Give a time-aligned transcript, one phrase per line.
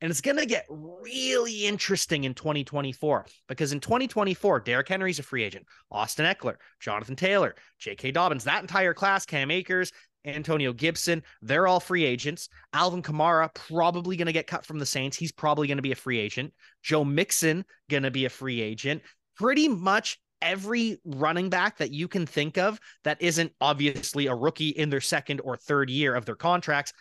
[0.00, 5.22] And it's going to get really interesting in 2024 because in 2024, Derrick Henry's a
[5.24, 8.12] free agent, Austin Ekeler, Jonathan Taylor, J.K.
[8.12, 9.92] Dobbins, that entire class, Cam Akers,
[10.24, 12.48] Antonio Gibson, they're all free agents.
[12.72, 15.16] Alvin Kamara probably going to get cut from the Saints.
[15.16, 16.52] He's probably going to be a free agent.
[16.82, 19.02] Joe Mixon going to be a free agent.
[19.36, 24.68] Pretty much every running back that you can think of that isn't obviously a rookie
[24.68, 26.92] in their second or third year of their contracts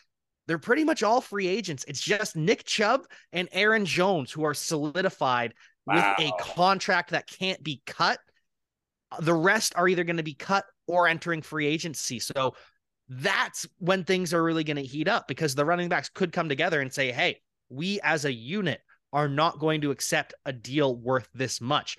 [0.47, 1.85] they're pretty much all free agents.
[1.87, 3.01] It's just Nick Chubb
[3.33, 5.53] and Aaron Jones who are solidified
[5.85, 6.15] wow.
[6.17, 8.19] with a contract that can't be cut.
[9.19, 12.19] The rest are either going to be cut or entering free agency.
[12.19, 12.55] So
[13.09, 16.49] that's when things are really going to heat up because the running backs could come
[16.49, 18.81] together and say, hey, we as a unit
[19.13, 21.97] are not going to accept a deal worth this much.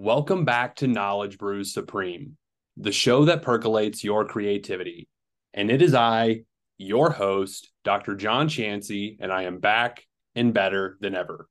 [0.00, 2.36] Welcome back to Knowledge Brews Supreme,
[2.76, 5.08] the show that percolates your creativity.
[5.52, 6.42] And it is I,
[6.78, 8.14] your host, Dr.
[8.14, 11.48] John Chansey, and I am back and better than ever.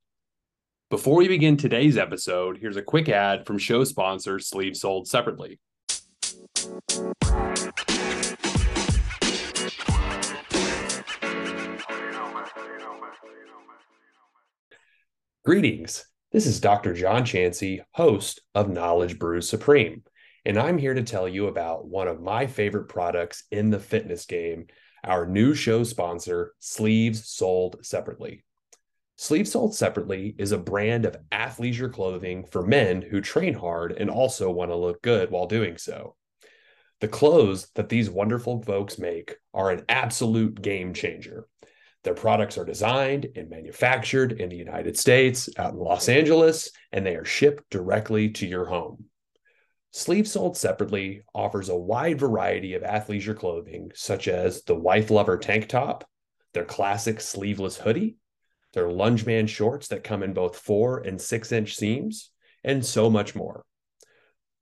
[0.90, 5.60] Before we begin today's episode, here's a quick ad from show sponsor Sleeves Sold Separately.
[15.44, 16.06] Greetings.
[16.30, 16.94] This is Dr.
[16.94, 20.04] John Chansey, host of Knowledge Brews Supreme,
[20.44, 24.26] and I'm here to tell you about one of my favorite products in the fitness
[24.26, 24.68] game,
[25.06, 28.44] our new show sponsor, Sleeves Sold Separately.
[29.16, 34.10] Sleeves Sold Separately is a brand of athleisure clothing for men who train hard and
[34.10, 36.18] also want to look good while doing so.
[37.00, 41.48] The clothes that these wonderful folks make are an absolute game changer.
[42.08, 47.06] Their products are designed and manufactured in the United States, out in Los Angeles, and
[47.06, 49.08] they are shipped directly to your home.
[49.92, 55.38] Sleeves Sold Separately offers a wide variety of athleisure clothing, such as the Wife Lover
[55.38, 56.08] tank top,
[56.54, 58.16] their classic sleeveless hoodie,
[58.72, 62.32] their Lungeman shorts that come in both four and six inch seams,
[62.64, 63.66] and so much more.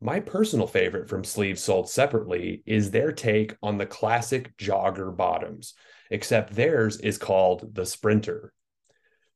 [0.02, 5.76] My personal favorite from Sleeves Sold Separately is their take on the classic jogger bottoms
[6.10, 8.54] except theirs is called the Sprinter.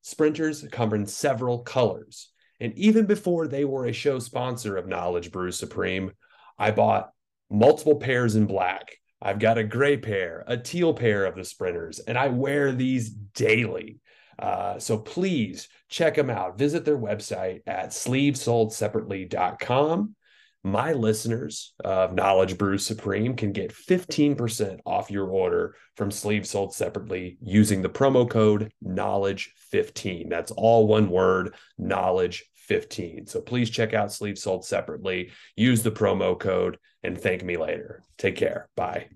[0.01, 2.31] Sprinters come in several colors.
[2.59, 6.11] And even before they were a show sponsor of Knowledge Brew Supreme,
[6.57, 7.11] I bought
[7.49, 8.97] multiple pairs in black.
[9.21, 13.09] I've got a gray pair, a teal pair of the Sprinters, and I wear these
[13.09, 13.99] daily.
[14.37, 16.57] Uh, so please check them out.
[16.57, 20.15] Visit their website at sleevesoldseparately.com
[20.63, 26.73] my listeners of Knowledge Brew Supreme can get 15% off your order from Sleeves Sold
[26.73, 30.29] Separately using the promo code Knowledge15.
[30.29, 33.29] That's all one word, Knowledge15.
[33.29, 38.03] So please check out Sleeves Sold Separately, use the promo code, and thank me later.
[38.17, 38.67] Take care.
[38.75, 39.07] Bye.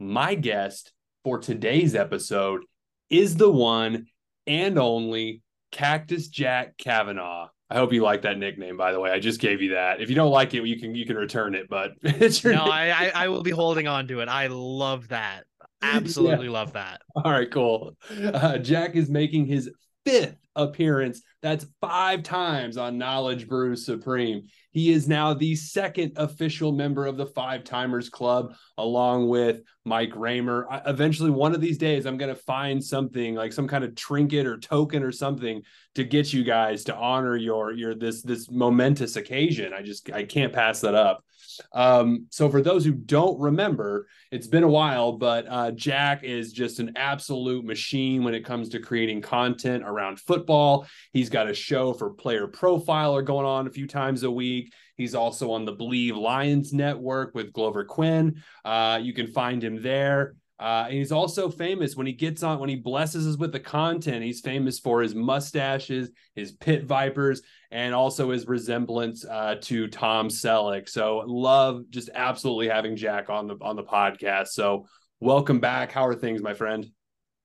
[0.00, 0.92] My guest
[1.24, 2.62] for today's episode
[3.10, 4.06] is the one
[4.46, 5.42] and only
[5.72, 7.48] Cactus Jack Cavanagh.
[7.74, 9.10] I hope you like that nickname, by the way.
[9.10, 10.00] I just gave you that.
[10.00, 12.66] If you don't like it, you can you can return it, but it's your no.
[12.66, 14.28] I, I will be holding on to it.
[14.28, 15.42] I love that.
[15.82, 16.52] Absolutely yeah.
[16.52, 17.02] love that.
[17.16, 17.96] All right, cool.
[18.16, 19.68] Uh, Jack is making his
[20.04, 21.20] fifth appearance.
[21.42, 24.44] That's five times on Knowledge Brew Supreme.
[24.74, 30.14] He is now the second official member of the Five Timers Club, along with Mike
[30.16, 30.66] Raymer.
[30.68, 33.94] I, eventually, one of these days, I'm going to find something like some kind of
[33.94, 35.62] trinket or token or something
[35.94, 39.72] to get you guys to honor your your this this momentous occasion.
[39.72, 41.24] I just I can't pass that up.
[41.72, 46.52] Um, so for those who don't remember, it's been a while, but uh, Jack is
[46.52, 50.86] just an absolute machine when it comes to creating content around football.
[51.12, 54.63] He's got a show for Player Profiler going on a few times a week.
[54.96, 58.42] He's also on the Bleav Lions Network with Glover Quin.
[58.64, 60.36] Uh, you can find him there.
[60.58, 63.58] Uh, and he's also famous when he gets on, when he blesses us with the
[63.60, 64.24] content.
[64.24, 67.42] He's famous for his mustaches, his pit vipers,
[67.72, 70.88] and also his resemblance uh, to Tom Selleck.
[70.88, 74.48] So love just absolutely having Jack on the on the podcast.
[74.48, 74.86] So
[75.18, 75.90] welcome back.
[75.90, 76.86] How are things, my friend?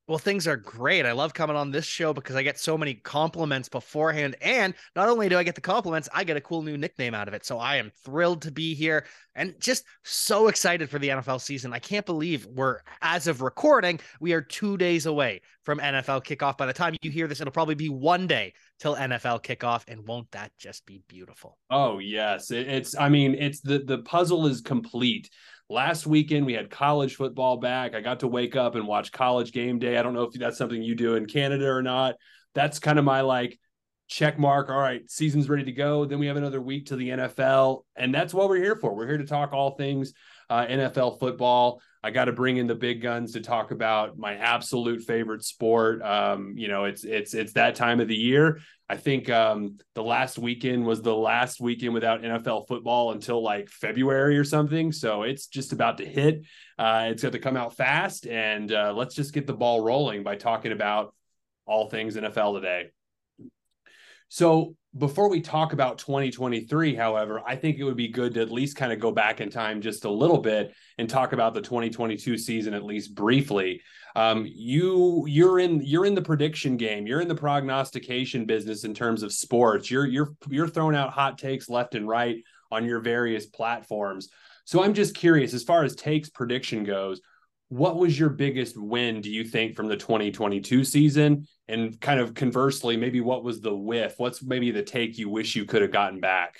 [0.09, 1.05] Well, things are great.
[1.05, 4.35] I love coming on this show because I get so many compliments beforehand.
[4.41, 7.27] And not only do I get the compliments, I get a cool new nickname out
[7.27, 7.45] of it.
[7.45, 11.73] So I am thrilled to be here and just so excited for the NFL season.
[11.73, 16.57] I can't believe we're, as of recording, we are two days away from NFL kickoff.
[16.57, 19.83] By the time you hear this, it'll probably be one day till NFL kickoff.
[19.87, 21.59] And won't that just be beautiful?
[21.69, 22.49] Oh, yes.
[22.49, 25.29] It's, I mean, it's the, the puzzle is complete
[25.69, 27.93] last weekend we had college football back.
[27.93, 29.97] I got to wake up and watch college game day.
[29.97, 32.15] I don't know if that's something you do in Canada or not.
[32.55, 33.59] That's kind of my like
[34.07, 34.69] check mark.
[34.69, 36.05] All right, season's ready to go.
[36.05, 38.95] Then we have another week to the NFL, and that's what we're here for.
[38.95, 40.13] We're here to talk all things
[40.49, 41.81] uh, NFL football.
[42.01, 46.01] I got to bring in the big guns to talk about my absolute favorite sport.
[46.01, 48.59] Um, you know, it's it's it's that time of the year.
[48.87, 53.69] I think um, the last weekend was the last weekend without NFL football until like
[53.69, 54.91] February or something.
[54.91, 56.45] So it's just about to hit.
[56.77, 60.23] Uh, it's got to come out fast, and uh, let's just get the ball rolling
[60.23, 61.13] by talking about
[61.65, 62.89] all things NFL today.
[64.29, 68.51] So before we talk about 2023, however, I think it would be good to at
[68.51, 71.61] least kind of go back in time just a little bit and talk about the
[71.61, 73.81] 2022 season at least briefly.
[74.15, 77.05] Um, you you're in you're in the prediction game.
[77.05, 79.91] You're in the prognostication business in terms of sports.
[79.91, 82.37] You're you're you're throwing out hot takes left and right
[82.71, 84.29] on your various platforms.
[84.65, 87.21] So I'm just curious, as far as takes prediction goes,
[87.69, 92.33] what was your biggest win do you think from the 2022 season and kind of
[92.33, 94.15] conversely maybe what was the whiff?
[94.17, 96.59] What's maybe the take you wish you could have gotten back?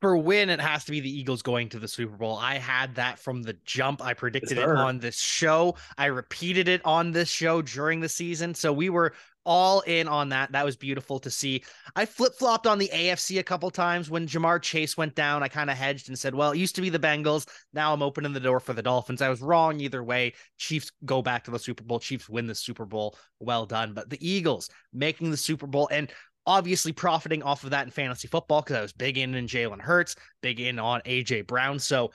[0.00, 2.94] For win it has to be the eagles going to the super bowl i had
[2.94, 4.02] that from the jump.
[4.02, 5.76] I predicted it on this show.
[5.98, 8.54] I repeated it on this show during the season.
[8.54, 9.12] So we were
[9.46, 10.52] all in on that.
[10.52, 11.62] That was beautiful to see.
[11.94, 15.42] I flip flopped on the AFC a couple times when Ja'Marr Chase went down.
[15.42, 17.48] I kind of hedged and said, well, it used to be the Bengals.
[17.72, 19.22] Now I'm opening the door for the Dolphins.
[19.22, 20.34] I was wrong either way.
[20.58, 22.00] Chiefs go back to the Super Bowl.
[22.00, 23.16] Chiefs win the Super Bowl.
[23.40, 23.94] Well done.
[23.94, 26.10] But the Eagles making the Super Bowl and
[26.46, 29.80] obviously profiting off of that in fantasy football because I was big in in Jalen
[29.80, 31.78] Hurts, big in on AJ Brown.
[31.78, 32.12] So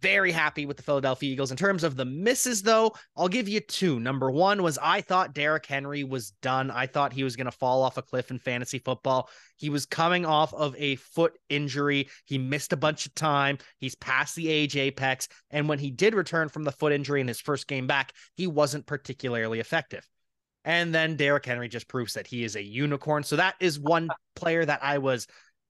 [0.00, 1.50] very happy with the Philadelphia Eagles.
[1.50, 4.00] In terms of the misses, though, I'll give you two.
[4.00, 6.70] Number one was I thought Derrick Henry was done.
[6.70, 9.28] I thought he was going to fall off a cliff in fantasy football.
[9.56, 12.08] He was coming off of a foot injury.
[12.24, 13.58] He missed a bunch of time.
[13.78, 15.28] He's past the age apex.
[15.50, 18.46] And when he did return from the foot injury in his first game back, he
[18.46, 20.06] wasn't particularly effective.
[20.64, 23.22] And then Derrick Henry just proves that he is a unicorn.
[23.22, 25.26] So that is one player that I was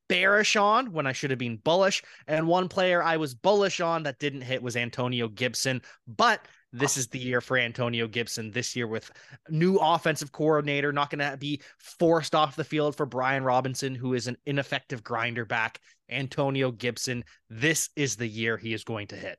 [0.09, 2.03] bearish on when I should have been bullish.
[2.27, 5.83] And one player I was bullish on that didn't hit was Antonio Gibson.
[6.07, 9.11] But this is the year for Antonio Gibson this year with
[9.49, 14.15] new offensive coordinator, not going to be forced off the field for Brian Robinson, who
[14.15, 15.79] is an ineffective grinder back.
[16.11, 19.39] Antonio Gibson, this is the year he is going to hit.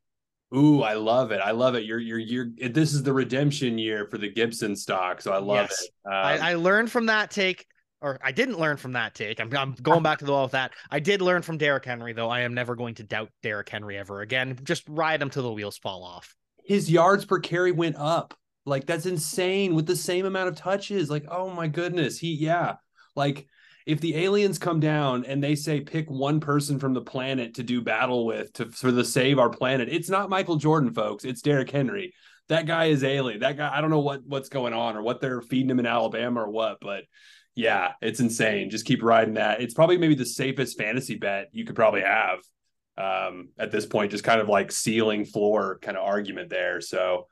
[0.56, 1.42] Ooh, I love it.
[1.44, 1.84] I love it.
[1.84, 5.22] You're, you're, you're, this is the redemption year for the Gibson stock.
[5.22, 5.82] So I love yes.
[5.82, 5.90] it.
[6.06, 7.66] Um, I, I learned from that take
[8.02, 9.40] or I didn't learn from that take.
[9.40, 10.72] I'm, I'm going back to the wall with that.
[10.92, 12.30] I did learn from Derrick Henry, though.
[12.30, 14.60] I am never going to doubt Derrick Henry ever again.
[14.64, 16.36] Just ride him till the wheels fall off.
[16.66, 18.38] His yards per carry went up.
[18.66, 21.10] Like that's insane with the same amount of touches.
[21.10, 22.18] Like, oh my goodness.
[22.18, 22.76] He, yeah.
[23.16, 23.48] Like
[23.86, 27.64] if the aliens come down and they say pick one person from the planet to
[27.64, 31.24] do battle with to for the save our planet, it's not Michael Jordan, folks.
[31.24, 32.14] It's Derrick Henry.
[32.50, 33.40] That guy is alien.
[33.40, 35.86] That guy, I don't know what what's going on or what they're feeding him in
[35.86, 37.04] Alabama or what, but
[37.56, 38.70] yeah, it's insane.
[38.70, 39.62] Just keep riding that.
[39.62, 42.40] It's probably maybe the safest fantasy bet you could probably have
[42.98, 44.12] um, at this point.
[44.12, 46.82] Just kind of like ceiling floor kind of argument there.
[46.82, 47.28] So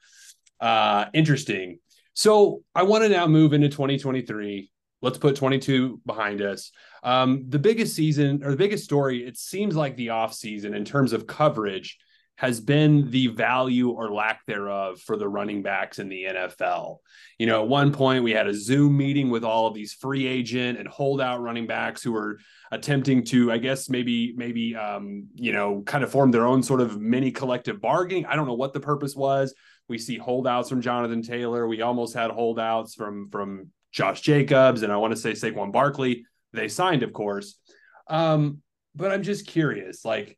[0.62, 1.80] uh, interesting.
[2.14, 4.72] So I want to now move into 2023.
[5.02, 6.72] Let's put 22 behind us.
[7.04, 10.86] Um, the biggest season or the biggest story, it seems like the off season in
[10.86, 11.98] terms of coverage
[12.36, 16.98] has been the value or lack thereof for the running backs in the NFL.
[17.38, 20.26] You know, at one point we had a Zoom meeting with all of these free
[20.26, 22.40] agent and holdout running backs who were
[22.72, 26.82] attempting to, I guess, maybe, maybe, um, you know, kind of form their own sort
[26.82, 28.26] of mini collective bargaining.
[28.26, 29.54] I don't know what the purpose was.
[29.88, 31.68] We see holdouts from Jonathan Taylor.
[31.68, 36.26] We almost had holdouts from from Josh Jacobs, and I want to say Saquon Barkley.
[36.52, 37.60] They signed, of course.
[38.08, 38.62] Um,
[38.96, 40.38] but I'm just curious, like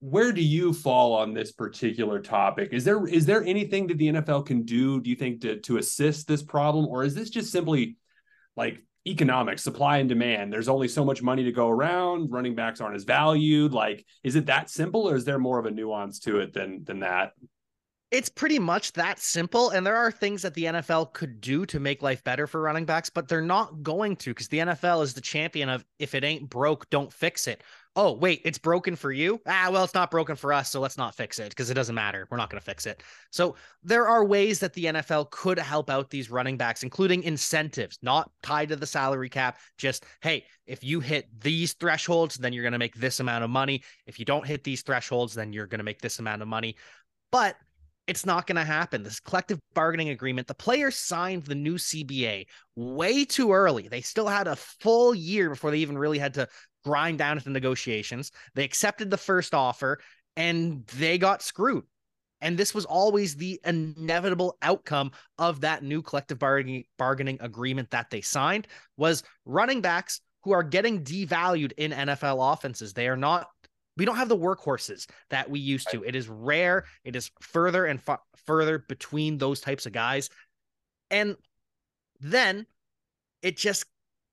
[0.00, 2.70] where do you fall on this particular topic?
[2.72, 5.00] Is there is there anything that the NFL can do?
[5.00, 7.96] Do you think to to assist this problem, or is this just simply
[8.56, 10.52] like economics, supply and demand?
[10.52, 12.30] There's only so much money to go around.
[12.30, 13.72] Running backs aren't as valued.
[13.72, 16.82] Like, is it that simple, or is there more of a nuance to it than
[16.84, 17.32] than that?
[18.10, 19.70] it's pretty much that simple.
[19.70, 22.84] And there are things that the NFL could do to make life better for running
[22.84, 26.24] backs, but they're not going to because the NFL is the champion of if it
[26.24, 27.62] ain't broke, don't fix it
[27.96, 29.40] oh, wait, it's broken for you.
[29.46, 30.70] Ah, well, it's not broken for us.
[30.70, 32.26] So let's not fix it because it doesn't matter.
[32.30, 33.02] We're not going to fix it.
[33.30, 37.98] So there are ways that the NFL could help out these running backs, including incentives,
[38.02, 39.58] not tied to the salary cap.
[39.76, 43.50] Just, hey, if you hit these thresholds, then you're going to make this amount of
[43.50, 43.82] money.
[44.06, 46.76] If you don't hit these thresholds, then you're going to make this amount of money.
[47.32, 47.56] But
[48.06, 49.04] it's not going to happen.
[49.04, 53.86] This collective bargaining agreement, the players signed the new CBA way too early.
[53.86, 56.48] They still had a full year before they even really had to
[56.84, 58.32] grind down at the negotiations.
[58.54, 60.00] They accepted the first offer
[60.36, 61.84] and they got screwed.
[62.40, 68.08] And this was always the inevitable outcome of that new collective bargaining, bargaining agreement that
[68.10, 72.94] they signed was running backs who are getting devalued in NFL offenses.
[72.94, 73.48] They are not
[73.96, 76.02] we don't have the workhorses that we used to.
[76.04, 76.86] It is rare.
[77.04, 80.30] It is further and fa- further between those types of guys.
[81.10, 81.36] And
[82.18, 82.66] then
[83.42, 83.84] it just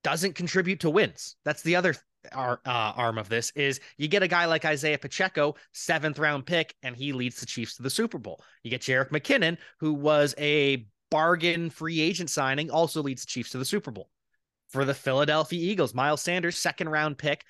[0.06, 1.36] doesn't contribute to wins.
[1.44, 1.96] That's the other
[2.34, 6.46] ar- uh, arm of this is you get a guy like Isaiah Pacheco, seventh round
[6.46, 8.42] pick, and he leads the Chiefs to the Super Bowl.
[8.64, 13.52] You get Jerick McKinnon, who was a bargain free agent signing, also leads the Chiefs
[13.52, 14.10] to the Super Bowl.
[14.70, 17.46] For the Philadelphia Eagles, Miles Sanders, second round pick.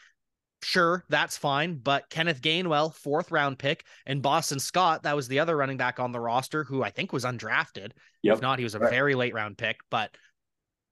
[0.63, 1.77] Sure, that's fine.
[1.77, 5.99] But Kenneth Gainwell, fourth round pick, and Boston Scott, that was the other running back
[5.99, 7.91] on the roster who I think was undrafted.
[8.23, 8.35] Yep.
[8.35, 8.91] If not, he was a right.
[8.91, 9.77] very late round pick.
[9.89, 10.11] But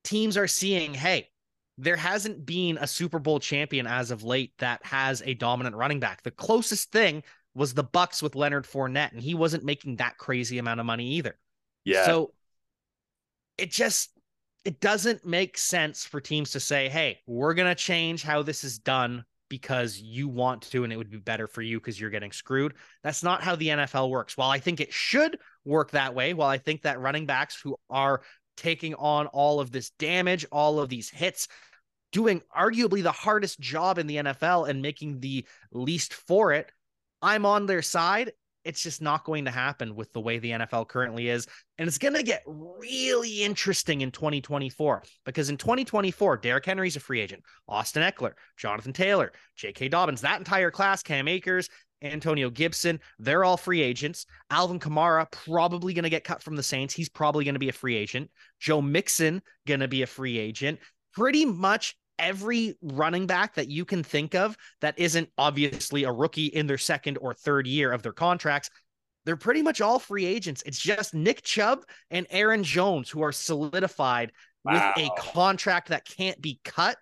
[0.04, 1.30] teams are seeing, hey,
[1.78, 6.00] there hasn't been a Super Bowl champion as of late that has a dominant running
[6.00, 6.24] back.
[6.24, 10.58] The closest thing was the Bucs with Leonard Fournette, and he wasn't making that crazy
[10.58, 11.38] amount of money either.
[11.84, 12.06] Yeah.
[12.06, 12.34] So
[13.58, 14.12] it just
[14.64, 18.64] it doesn't make sense for teams to say, "Hey, we're going to change how this
[18.64, 22.10] is done because you want to and it would be better for you because you're
[22.10, 24.38] getting screwed." That's not how the NFL works.
[24.38, 27.78] While I think it should work that way, while I think that running backs who
[27.90, 28.22] are
[28.56, 31.48] taking on all of this damage, all of these hits,
[32.12, 36.72] doing arguably the hardest job in the NFL and making the least for it.
[37.22, 38.32] I'm on their side.
[38.64, 41.48] It's just not going to happen with the way the NFL currently is.
[41.78, 47.00] And it's going to get really interesting in 2024 because in 2024, Derrick Henry's a
[47.00, 47.44] free agent.
[47.68, 49.90] Austin Ekeler, Jonathan Taylor, J.K.
[49.90, 51.70] Dobbins, that entire class, Cam Akers,
[52.02, 54.26] Antonio Gibson, they're all free agents.
[54.50, 56.94] Alvin Kamara probably going to get cut from the Saints.
[56.94, 58.30] He's probably going to be a free agent.
[58.60, 60.80] Joe Mixon going to be a free agent.
[61.14, 66.48] Pretty much every running back that you can think of that isn't obviously a rookie
[66.48, 68.70] in their second or third year of their contracts.
[69.26, 70.64] They're pretty much all free agents.
[70.66, 71.80] It's just Nick Chubb
[72.12, 74.32] and Aaron Jones who are solidified
[74.64, 74.94] wow.
[74.96, 76.98] with a contract that can't be cut.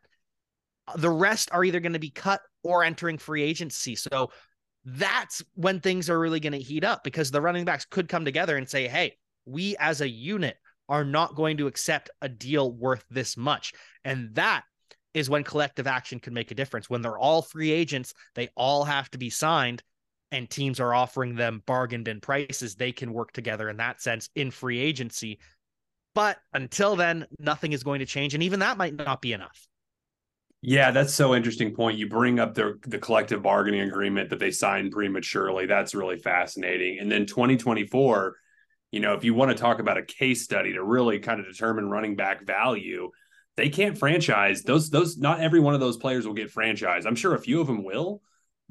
[0.96, 3.96] The rest are either going to be cut or entering free agency.
[3.96, 4.32] So
[4.86, 8.26] that's when things are really going to heat up because the running backs could come
[8.26, 10.58] together and say, hey, we as a unit
[10.90, 13.74] are not going to accept a deal worth this much.
[14.04, 14.64] And that
[15.14, 16.90] is when collective action can make a difference.
[16.90, 19.84] When they're all free agents, they all have to be signed,
[20.32, 22.76] and teams are offering them bargained in prices.
[22.76, 25.40] They can work together in that sense in free agency.
[26.16, 28.34] But until then, nothing is going to change.
[28.34, 29.68] And even that might not be enough.
[30.66, 31.98] Yeah, that's so interesting point.
[31.98, 35.66] You bring up the the collective bargaining agreement that they signed prematurely.
[35.66, 37.00] That's really fascinating.
[37.00, 38.38] And then 2024,
[38.94, 41.48] you know, if you want to talk about a case study to really kind of
[41.48, 43.12] determine running back value,
[43.58, 47.06] they can't franchise those those not every one of those players will get franchised.
[47.06, 48.22] I'm sure a few of them will.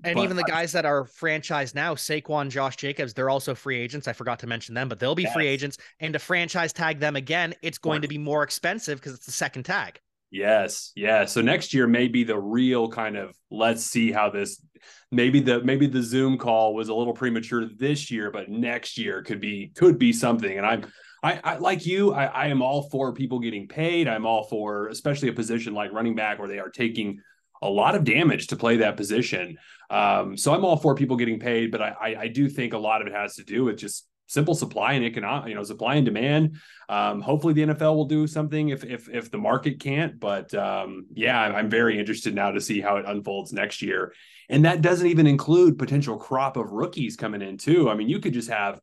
[0.02, 4.08] And even the guys that are franchised now, Saquon, Josh Jacobs, they're also free agents.
[4.08, 5.34] I forgot to mention them, but they'll be yes.
[5.34, 5.76] free agents.
[6.00, 9.32] And to franchise tag them again, it's going to be more expensive because it's the
[9.32, 10.00] second tag.
[10.32, 11.26] Yes, yeah.
[11.26, 14.64] So next year may be the real kind of let's see how this
[15.10, 19.22] maybe the maybe the Zoom call was a little premature this year, but next year
[19.22, 20.56] could be could be something.
[20.56, 20.86] And I'm
[21.22, 24.08] I, I like you, I, I am all for people getting paid.
[24.08, 27.20] I'm all for especially a position like running back where they are taking
[27.60, 29.58] a lot of damage to play that position.
[29.90, 32.78] Um, so I'm all for people getting paid, but I, I, I do think a
[32.78, 35.96] lot of it has to do with just simple supply and economic, you know, supply
[35.96, 36.56] and demand.
[36.88, 40.18] Um, hopefully the NFL will do something if if if the market can't.
[40.18, 44.12] But um, yeah, I'm very interested now to see how it unfolds next year.
[44.48, 47.88] And that doesn't even include potential crop of rookies coming in too.
[47.88, 48.80] I mean, you could just have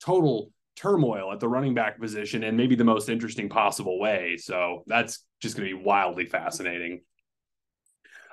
[0.00, 4.36] total turmoil at the running back position in maybe the most interesting possible way.
[4.36, 7.00] So that's just going to be wildly fascinating.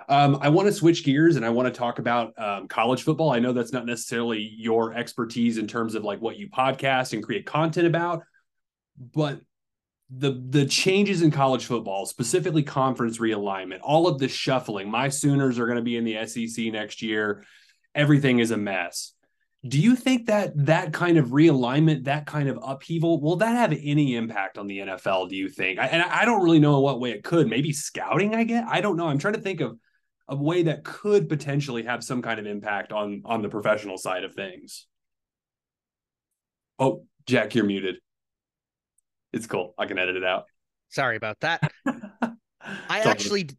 [0.10, 3.32] Um, I want to switch gears and I want to talk about um, college football.
[3.32, 7.24] I know that's not necessarily your expertise in terms of like what you podcast and
[7.24, 8.24] create content about,
[8.98, 9.40] but
[10.10, 14.90] the the changes in college football, specifically conference realignment, all of the shuffling.
[14.90, 17.44] My Sooners are going to be in the SEC next year.
[17.96, 19.14] Everything is a mess.
[19.66, 23.72] Do you think that that kind of realignment, that kind of upheaval, will that have
[23.72, 25.30] any impact on the NFL?
[25.30, 25.80] Do you think?
[25.80, 27.48] I, and I don't really know in what way it could.
[27.48, 28.36] Maybe scouting.
[28.36, 28.66] I get.
[28.68, 29.08] I don't know.
[29.08, 29.80] I'm trying to think of
[30.28, 34.24] a way that could potentially have some kind of impact on on the professional side
[34.24, 34.88] of things.
[36.80, 37.96] Oh, Jack, you're muted.
[39.32, 39.74] It's cool.
[39.78, 40.46] I can edit it out.
[40.90, 41.72] Sorry about that.
[41.86, 43.50] I actually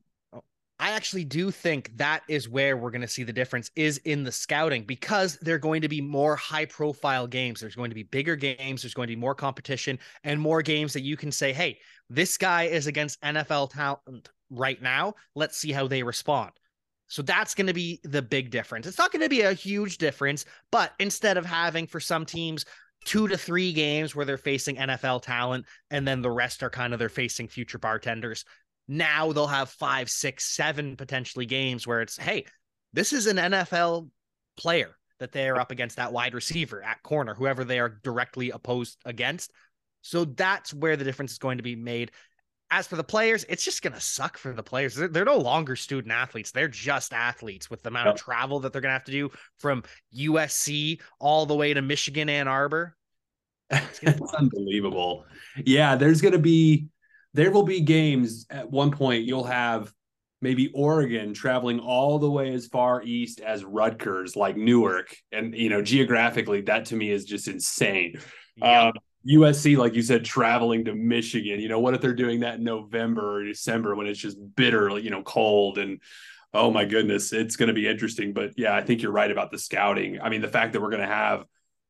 [0.80, 4.24] I actually do think that is where we're going to see the difference is in
[4.24, 7.60] the scouting because they're going to be more high profile games.
[7.60, 8.82] There's going to be bigger games.
[8.82, 11.78] There's going to be more competition and more games that you can say, Hey,
[12.10, 15.14] this guy is against NFL talent right now.
[15.34, 16.50] Let's see how they respond.
[17.06, 18.86] So that's going to be the big difference.
[18.86, 22.64] It's not going to be a huge difference, but instead of having for some teams
[23.04, 26.92] two to three games where they're facing NFL talent and then the rest are kind
[26.92, 28.44] of they're facing future bartenders,
[28.88, 32.46] now they'll have five, six, seven potentially games where it's, hey,
[32.92, 34.08] this is an NFL
[34.56, 38.50] player that they are up against that wide receiver at corner, whoever they are directly
[38.50, 39.50] opposed against.
[40.02, 42.10] So that's where the difference is going to be made.
[42.70, 44.94] As for the players, it's just going to suck for the players.
[44.94, 46.50] They're, they're, no longer student athletes.
[46.50, 49.30] They're just athletes with the amount of travel that they're going to have to do
[49.58, 49.84] from
[50.16, 52.96] USC all the way to Michigan, Ann Arbor.
[53.70, 54.00] It's
[54.38, 55.24] unbelievable.
[55.64, 56.88] Yeah, there's going to be,
[57.34, 59.92] there will be games at one point you'll have
[60.40, 65.16] maybe Oregon traveling all the way as far east as Rutgers, like Newark.
[65.32, 68.20] And, you know, geographically, that to me is just insane.
[68.56, 68.88] Yeah.
[68.88, 68.92] Um,
[69.26, 71.60] USC, like you said, traveling to Michigan.
[71.60, 74.98] You know, what if they're doing that in November or December when it's just bitter,
[74.98, 76.00] you know, cold and
[76.52, 78.34] oh my goodness, it's going to be interesting.
[78.34, 80.20] But yeah, I think you're right about the scouting.
[80.20, 81.46] I mean, the fact that we're going to have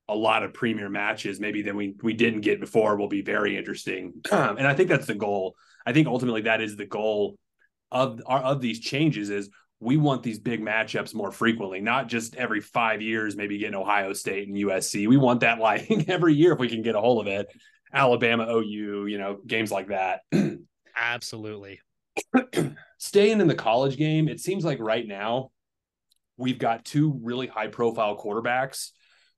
[0.09, 3.57] a lot of premier matches, maybe than we we didn't get before, will be very
[3.57, 4.13] interesting.
[4.31, 4.55] Uh-huh.
[4.59, 5.57] and I think that's the goal.
[5.87, 7.37] I think ultimately that is the goal
[7.91, 12.61] of of these changes is we want these big matchups more frequently, not just every
[12.61, 15.07] five years, maybe getting Ohio State and USC.
[15.09, 17.47] We want that like every year if we can get a hold of it.
[17.93, 20.23] Alabama, OU, you know, games like that.
[20.97, 21.81] Absolutely.
[22.99, 25.51] Staying in the college game, it seems like right now
[26.37, 28.91] we've got two really high profile quarterbacks.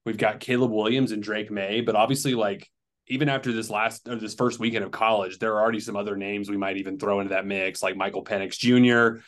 [0.07, 2.71] We've got Caleb Williams and Drake Maye, but obviously, like
[3.09, 6.17] even after this last or this first weekend of college, there are already some other
[6.17, 9.21] names we might even throw into that mix, like Michael Penix Jr.,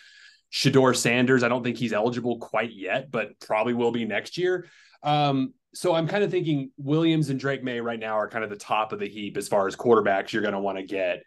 [0.52, 1.42] Shedeur Sanders.
[1.42, 4.66] I don't think he's eligible quite yet, but probably will be next year.
[5.02, 8.50] Um, so I'm kind of thinking Williams and Drake Maye right now are kind of
[8.50, 11.22] the top of the heap as far as quarterbacks you're going to want to get.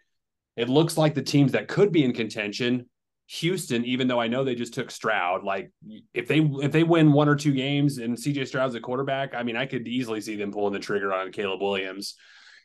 [0.56, 2.88] It looks like the teams that could be in contention,
[3.26, 5.70] Houston, even though I know they just took Stroud, like
[6.12, 9.42] if they if they win one or two games and CJ Stroud's a quarterback, I
[9.42, 12.16] mean, I could easily see them pulling the trigger on Caleb Williams.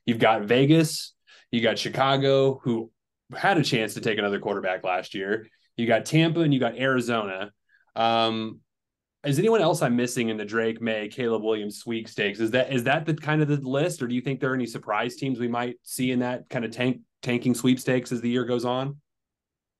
[0.05, 1.13] You've got Vegas,
[1.51, 2.91] you got Chicago, who
[3.35, 5.47] had a chance to take another quarterback last year.
[5.75, 7.51] You got Tampa and you got Arizona.
[7.95, 8.61] Um,
[9.23, 12.39] is anyone else I'm missing in the Drake Maye Caleb Williams sweepstakes?
[12.39, 14.55] Is that is that the kind of the list, or do you think there are
[14.55, 18.29] any surprise teams we might see in that kind of tank tanking sweepstakes as the
[18.29, 18.97] year goes on?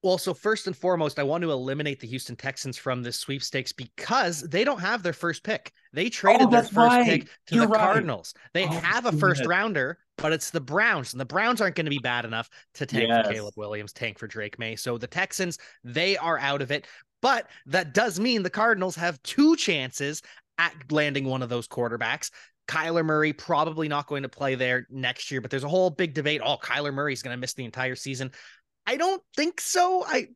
[0.07, 3.73] Well, so first and foremost, I want to eliminate the Houston Texans from this sweepstakes
[3.73, 5.73] because they don't have their first pick.
[5.91, 7.05] They traded oh, their first right.
[7.05, 7.81] pick to You're the right.
[7.81, 8.33] Cardinals.
[8.53, 11.87] They oh, have a first rounder, but it's the Browns, and the Browns aren't going
[11.87, 13.27] to be bad enough to tank yes.
[13.27, 14.77] for Caleb Williams, tank for Drake Maye.
[14.77, 16.87] So the Texans, they are out of it.
[17.21, 20.21] But that does mean the Cardinals have two chances
[20.57, 22.31] at landing one of those quarterbacks.
[22.67, 26.13] Kyler Murray probably not going to play there next year, but there's a whole big
[26.13, 26.41] debate.
[26.43, 28.31] Oh, Kyler Murray's going to miss the entire season.
[28.87, 30.03] I don't think so.
[30.07, 30.29] I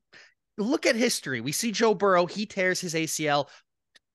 [0.57, 1.41] look at history.
[1.41, 3.47] We see Joe Burrow, he tears his ACL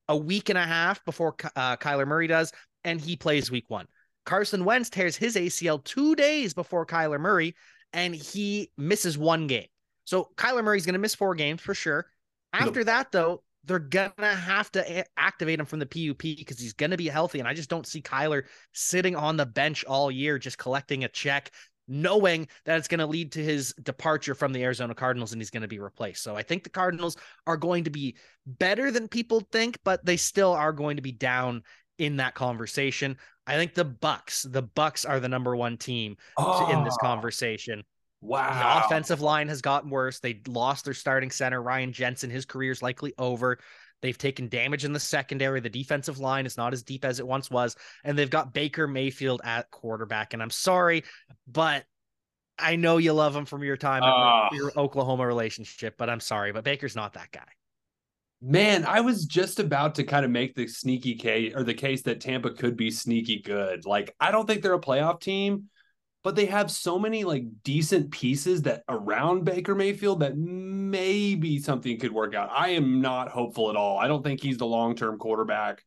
[0.09, 2.53] a week and a half before uh, Kyler Murray does,
[2.85, 3.87] and he plays week one.
[4.25, 7.57] Carson Wentz tears his ACL two days before Kyler Murray,
[7.93, 9.67] and he misses one game.
[10.05, 12.07] So Kyler Murray's going to miss four games for sure.
[12.53, 16.73] After that, though, they're gonna have to a- activate him from the PUP because he's
[16.73, 17.41] gonna be healthy.
[17.41, 21.09] And I just don't see Kyler sitting on the bench all year just collecting a
[21.09, 21.51] check,
[21.89, 25.51] knowing that it's going to lead to his departure from the Arizona Cardinals and he's
[25.51, 26.23] going to be replaced.
[26.23, 30.17] So I think the Cardinals are going to be better than people think, but they
[30.17, 31.63] still are going to be down
[31.99, 33.17] in that conversation.
[33.47, 37.07] I think the Bucs, the Bucs are the number one team oh, in this oh.
[37.07, 37.85] conversation.
[38.21, 38.81] Wow.
[38.81, 40.19] The offensive line has gotten worse.
[40.19, 42.31] They lost their starting center, Ryan Jensen.
[42.31, 43.59] His career is likely over.
[44.07, 45.59] They've taken damage in the secondary.
[45.59, 47.75] The defensive line is not as deep as it once was.
[48.05, 50.33] And they've got Baker Mayfield at quarterback.
[50.33, 51.03] And I'm sorry,
[51.49, 51.83] but
[52.57, 56.53] I know you love him from your time uh, your Oklahoma relationship, but I'm sorry,
[56.53, 57.49] but Baker's not that guy.
[58.41, 62.03] Man, I was just about to kind of make the sneaky case or the case
[62.03, 63.87] that Tampa could be sneaky good.
[63.87, 65.65] Like, I don't think they're a playoff team,
[66.27, 72.01] but they have so many like decent pieces that around Baker Mayfield that maybe something
[72.01, 72.51] could work out.
[72.53, 73.97] I am not hopeful at all.
[73.99, 75.85] I don't think he's the long-term quarterback.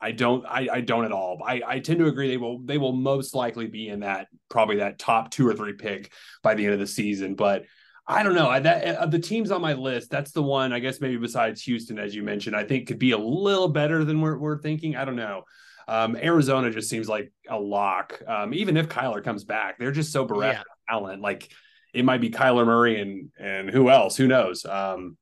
[0.00, 1.42] I don't I, I don't at all.
[1.46, 4.76] I, I tend to agree they will they will most likely be in that probably
[4.76, 6.10] that top two or three pick
[6.42, 7.34] by the end of the season.
[7.34, 7.66] But
[8.08, 8.48] I don't know.
[8.48, 11.18] I, that uh, of the teams on my list, that's the one I guess maybe
[11.18, 14.56] besides Houston, as you mentioned, I think could be a little better than we're, we're
[14.56, 14.96] thinking.
[14.96, 15.42] I don't know.
[15.88, 18.20] Um, Arizona just seems like a lock.
[18.26, 20.60] Um, even if Kyler comes back, they're just so bereft yeah.
[20.60, 21.22] of talent.
[21.22, 21.48] Like
[21.94, 24.16] it might be Kyler Murray and and who else?
[24.16, 24.64] Who knows?
[24.64, 25.16] Um,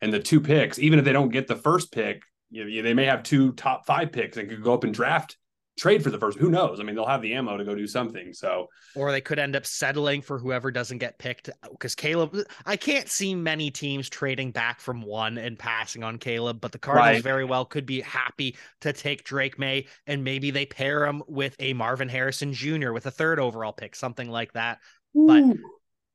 [0.00, 2.94] and the two picks, even if they don't get the first pick, you know, they
[2.94, 5.36] may have two top five picks and could go up and draft
[5.78, 6.38] trade for the first.
[6.38, 6.80] Who knows?
[6.80, 8.32] I mean, they'll have the ammo to go do something.
[8.32, 11.48] So, or they could end up settling for whoever doesn't get picked.
[11.70, 12.36] Because Caleb,
[12.66, 16.78] I can't see many teams trading back from one and passing on Caleb, but the
[16.78, 17.22] Cardinals right.
[17.22, 21.54] very well could be happy to take Drake Maye and maybe they pair him with
[21.60, 22.92] a Marvin Harrison Jr.
[22.92, 24.78] with a third overall pick, something like that.
[25.16, 25.26] Ooh.
[25.26, 25.56] But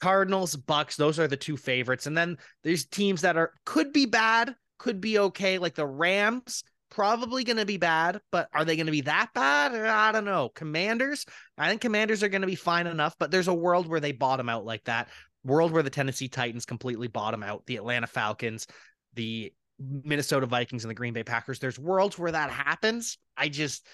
[0.01, 2.07] Cardinals, Bucs, those are the two favorites.
[2.07, 6.63] And then there's teams that are could be bad, could be okay, like the Rams
[6.93, 9.73] probably going to be bad, but are they going to be that bad?
[9.75, 10.49] I don't know.
[10.49, 11.25] Commanders,
[11.57, 14.11] I think Commanders are going to be fine enough, but there's a world where they
[14.11, 15.09] bottom out like that.
[15.43, 18.67] World where the Tennessee Titans completely bottom out, the Atlanta Falcons,
[19.15, 21.59] the Minnesota Vikings, and the Green Bay Packers.
[21.59, 23.17] There's worlds where that happens.
[23.35, 23.85] I just,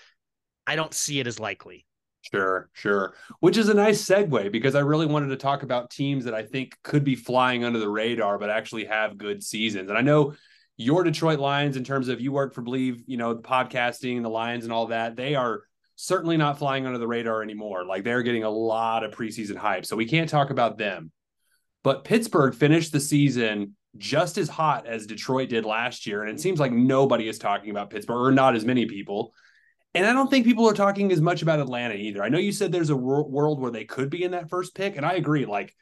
[0.67, 1.85] I don't see it as likely.
[2.21, 3.15] Sure, sure.
[3.39, 6.43] Which is a nice segue because I really wanted to talk about teams that I
[6.43, 9.89] think could be flying under the radar, but actually have good seasons.
[9.89, 10.33] And I know
[10.79, 14.29] your Detroit Lions, in terms of you work for Bleav, you know, the podcasting, the
[14.29, 15.63] Lions and all that, they are
[15.97, 17.85] certainly not flying under the radar anymore.
[17.85, 19.85] Like they're getting a lot of preseason hype.
[19.85, 21.11] So we can't talk about them.
[21.83, 26.23] But Pittsburgh finished the season just as hot as Detroit did last year.
[26.23, 29.33] And it seems like nobody is talking about Pittsburgh, or not as many people.
[29.93, 32.23] And I don't think people are talking as much about Atlanta either.
[32.23, 34.95] I know you said there's a world where they could be in that first pick.
[34.95, 35.45] And I agree.
[35.45, 35.75] Like,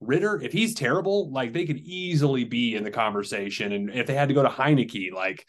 [0.00, 3.72] Ridder, if he's terrible, like they could easily be in the conversation.
[3.72, 5.46] And if they had to go to Heinicke, like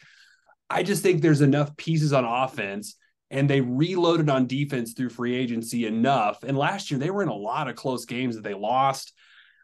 [0.68, 2.96] I just think there's enough pieces on offense
[3.30, 6.42] and they reloaded on defense through free agency enough.
[6.42, 9.12] And last year they were in a lot of close games that they lost.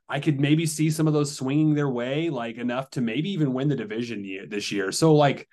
[0.09, 3.53] I could maybe see some of those swinging their way, like enough to maybe even
[3.53, 4.93] win the division this year.
[4.93, 5.49] So, like,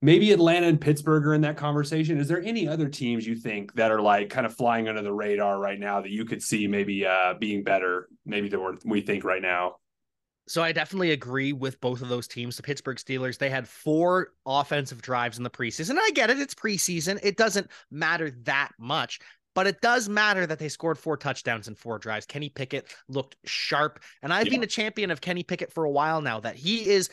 [0.00, 2.18] maybe Atlanta and Pittsburgh are in that conversation.
[2.18, 5.12] Is there any other teams you think that are like kind of flying under the
[5.12, 9.24] radar right now that you could see maybe uh, being better, maybe than we think
[9.24, 9.76] right now?
[10.46, 12.56] So I definitely agree with both of those teams.
[12.56, 15.98] The Pittsburgh Steelers, they had four offensive drives in the preseason.
[16.00, 17.18] I get it, it's preseason.
[17.22, 19.20] It doesn't matter that much.
[19.54, 22.24] But it does matter that they scored four touchdowns in four drives.
[22.24, 24.00] Kenny Pickett looked sharp.
[24.22, 24.52] And I've yeah.
[24.52, 27.10] been a champion of Kenny Pickett for a while now, that he is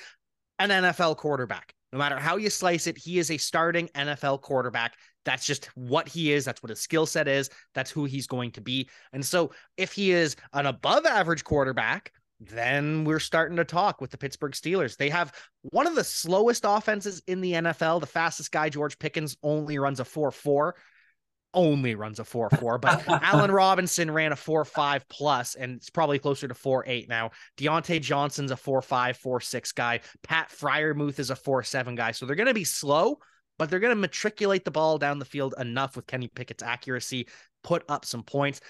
[0.60, 1.74] an NFL quarterback.
[1.96, 4.98] No matter how you slice it, he is a starting NFL quarterback.
[5.24, 6.44] That's just what he is.
[6.44, 7.50] That's what his skill set is.
[7.74, 8.90] That's who he's going to be.
[9.14, 14.12] And so if he is an above average quarterback, then we're starting to talk with
[14.12, 14.98] the Pittsburgh Steelers.
[14.98, 18.02] They have one of the slowest offenses in the NFL.
[18.02, 20.76] The fastest guy, George Pickens, only runs a 4 4
[21.56, 26.48] only runs a 4-4, but Allen Robinson ran a 4-5 plus, and it's probably closer
[26.48, 27.32] to 4-8 now.
[27.58, 30.02] Diontae Johnson's a 4-5, 4-6 guy.
[30.22, 32.12] Pat Freiermuth is a 4-7 guy.
[32.12, 33.18] So they're going to be slow,
[33.58, 37.28] but they're going to matriculate the ball down the field enough with Kenny Pickett's accuracy,
[37.64, 38.62] put up some points.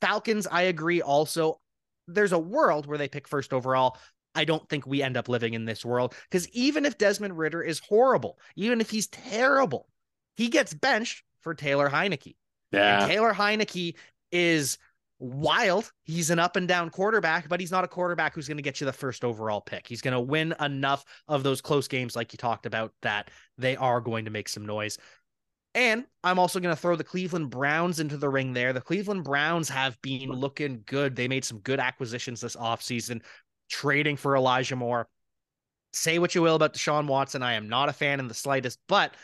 [0.00, 1.60] Falcons, I agree also.
[2.06, 3.96] There's a world where they pick first overall.
[4.34, 7.62] I don't think we end up living in this world because even if Desmond Ridder
[7.62, 9.88] is horrible, even if he's terrible,
[10.36, 12.34] he gets benched for Taylor Heinicke.
[12.72, 13.02] Yeah.
[13.02, 13.94] And Taylor Heinicke
[14.32, 14.78] is
[15.20, 15.92] wild.
[16.02, 18.80] He's an up and down quarterback, but he's not a quarterback who's going to get
[18.80, 19.86] you the first overall pick.
[19.86, 23.76] He's going to win enough of those close games, like you talked about, that they
[23.76, 24.98] are going to make some noise.
[25.76, 28.72] And I'm also going to throw the Cleveland Browns into the ring there.
[28.72, 31.16] The Cleveland Browns have been looking good.
[31.16, 33.22] They made some good acquisitions this offseason,
[33.68, 35.08] trading for Elijah Moore.
[35.92, 37.42] Say what you will about Deshaun Watson.
[37.42, 39.14] I am not a fan in the slightest, but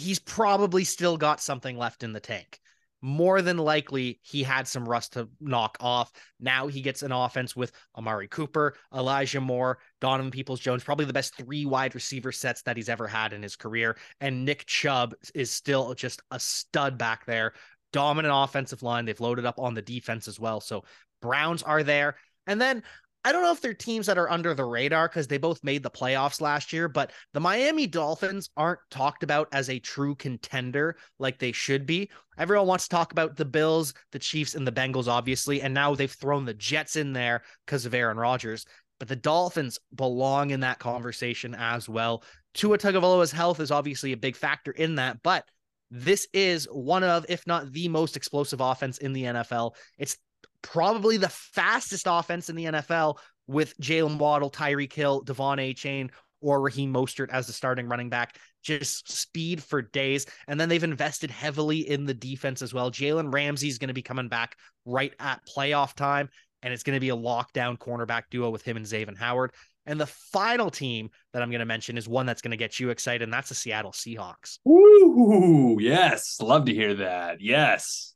[0.00, 2.60] he's probably still got something left in the tank.
[3.02, 6.12] More than likely, he had some rust to knock off.
[6.38, 11.12] Now he gets an offense with Amari Cooper, Elijah Moore, Donovan Peoples Jones, probably the
[11.12, 13.96] best three wide receiver sets that he's ever had in his career.
[14.20, 17.54] And Nick Chubb is still just a stud back there.
[17.92, 19.06] Dominant offensive line.
[19.06, 20.60] They've loaded up on the defense as well.
[20.60, 20.84] So
[21.22, 22.16] Browns are there.
[22.46, 22.82] And then
[23.22, 25.82] I don't know if they're teams that are under the radar because they both made
[25.82, 30.96] the playoffs last year, but the Miami Dolphins aren't talked about as a true contender
[31.18, 32.10] like they should be.
[32.38, 35.94] Everyone wants to talk about the Bills, the Chiefs, and the Bengals, obviously, and now
[35.94, 38.64] they've thrown the Jets in there because of Aaron Rodgers.
[38.98, 42.24] But the Dolphins belong in that conversation as well.
[42.54, 45.44] Tua Tagovailoa's health is obviously a big factor in that, but
[45.90, 49.74] this is one of, if not the most explosive offense in the NFL.
[49.98, 50.16] It's
[50.62, 56.60] probably the fastest offense in the NFL with Jaylen Waddle, Tyreek Hill, De'Von Achane, or
[56.60, 58.36] Raheem Mostert as the starting running back.
[58.62, 60.26] Just speed for days.
[60.48, 62.90] And then they've invested heavily in the defense as well.
[62.90, 66.28] Jalen Ramsey is going to be coming back right at playoff time,
[66.62, 69.52] and it's going to be a lockdown cornerback duo with him and Xavier Howard.
[69.86, 72.78] And the final team that I'm going to mention is one that's going to get
[72.78, 74.58] you excited, and that's the Seattle Seahawks.
[74.68, 76.38] Ooh, yes.
[76.40, 77.40] Love to hear that.
[77.40, 78.14] Yes.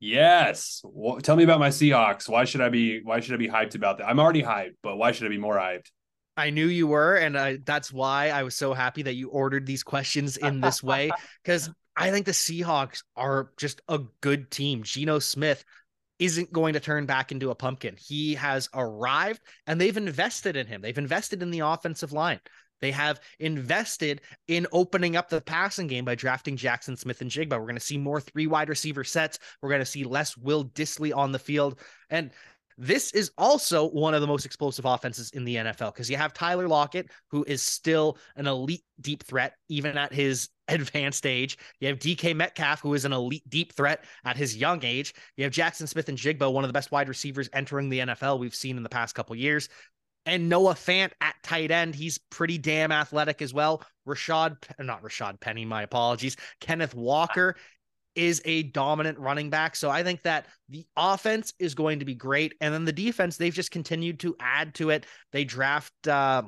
[0.00, 0.80] Yes.
[0.82, 2.28] Well, tell me about my Seahawks.
[2.28, 4.08] Why should I be why should I be hyped about that?
[4.08, 5.90] I'm already hyped, but why should I be more hyped?
[6.36, 9.66] I knew you were, and I, that's why I was so happy that you ordered
[9.66, 11.10] these questions in this way
[11.44, 14.82] because I think the Seahawks are just a good team.
[14.82, 15.62] Geno Smith
[16.18, 17.96] isn't going to turn back into a pumpkin.
[17.98, 20.80] He has arrived and they've invested in him.
[20.80, 22.40] They've invested in the offensive line.
[22.80, 27.50] They have invested in opening up the passing game by drafting Jackson Smith-Njigba.
[27.50, 29.38] We're going to see more three wide receiver sets.
[29.62, 31.80] We're going to see less Will Dissly on the field.
[32.08, 32.30] And
[32.80, 36.32] this is also one of the most explosive offenses in the NFL because you have
[36.32, 41.58] Tyler Lockett, who is still an elite deep threat, even at his advanced age.
[41.80, 45.12] You have DK Metcalf, who is an elite deep threat at his young age.
[45.36, 48.78] You have Jackson Smith-Njigba, one of the best wide receivers entering the NFL we've seen
[48.78, 49.68] in the past couple years
[50.26, 51.94] and Noah Fant at tight end.
[51.94, 53.82] He's pretty damn athletic as well.
[54.06, 56.36] Rashad, not Rashad Penny, my apologies.
[56.60, 57.56] Kenneth Walker
[58.14, 59.76] is a dominant running back.
[59.76, 62.54] So I think that the offense is going to be great.
[62.60, 65.06] And then the defense, they've just continued to add to it.
[65.32, 66.42] They draft uh,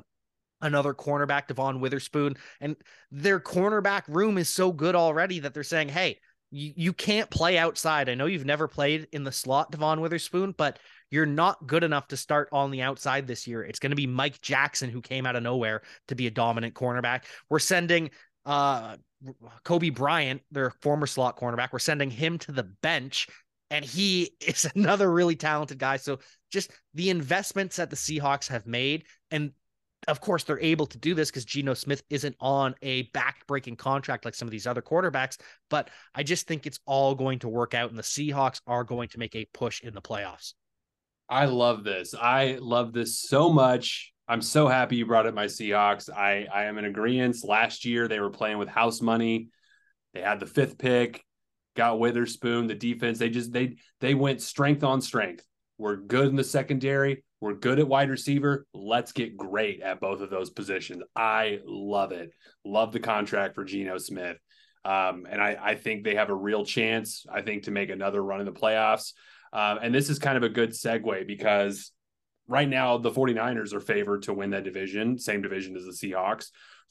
[0.61, 2.75] another cornerback, Devon Witherspoon, and
[3.11, 6.19] their cornerback room is so good already that they're saying, hey,
[6.51, 8.09] you, you can't play outside.
[8.09, 10.79] I know you've never played in the slot, Devon Witherspoon, but
[11.13, 13.63] you're not good enough to start on the outside this year.
[13.63, 16.73] It's going to be Mike Jackson who came out of nowhere to be a dominant
[16.73, 17.25] cornerback.
[17.51, 18.09] We're sending
[18.47, 18.97] uh
[19.63, 23.27] Coby Bryant, their former slot cornerback, we're sending him to the bench
[23.69, 25.97] and he is another really talented guy.
[25.97, 26.17] So
[26.51, 29.51] just the investments that the Seahawks have made and
[30.07, 34.25] of course, they're able to do this because Geno Smith isn't on a back-breaking contract
[34.25, 35.37] like some of these other quarterbacks.
[35.69, 39.07] But I just think it's all going to work out, and the Seahawks are going
[39.09, 40.55] to make a push in the playoffs.
[41.29, 42.13] I love this.
[42.13, 44.11] I love this so much.
[44.27, 46.09] I'm so happy you brought up my Seahawks.
[46.09, 47.37] I I am in agreement.
[47.43, 49.49] Last year they were playing with house money.
[50.13, 51.23] They had the fifth pick,
[51.75, 52.67] got Witherspoon.
[52.67, 55.45] The defense they just they they went strength on strength.
[55.77, 57.23] We're good in the secondary.
[57.41, 58.65] We're good at wide receiver.
[58.73, 61.03] Let's get great at both of those positions.
[61.13, 62.29] I love it.
[62.63, 64.37] Love the contract for Geno Smith.
[64.85, 68.23] Um, and I, I think they have a real chance, I think, to make another
[68.23, 69.13] run in the playoffs.
[69.53, 71.91] Um, and this is kind of a good segue because
[72.47, 76.47] right now the 49ers are favored to win that division, same division as the Seahawks.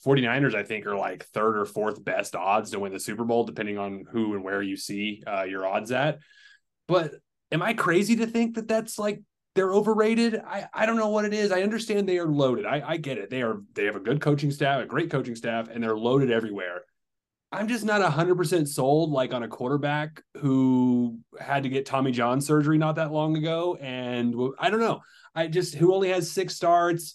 [0.07, 3.44] 49ers, I think, are like third or fourth best odds to win the Super Bowl,
[3.44, 6.18] depending on who and where you see uh, your odds at.
[6.88, 7.14] But
[7.51, 9.22] am I crazy to think that that's like
[9.55, 10.40] they're overrated?
[10.44, 11.53] I, I don't know what it is.
[11.53, 12.66] I understand they are loaded.
[12.66, 13.31] I, I get it.
[13.31, 16.31] They are they have a good coaching staff, a great coaching staff, and they're loaded
[16.31, 16.83] everywhere.
[17.53, 22.41] I'm just not 100% sold like on a quarterback who had to get Tommy John
[22.41, 25.01] surgery not that long ago and I don't know.
[25.35, 27.15] I just who only has 6 starts.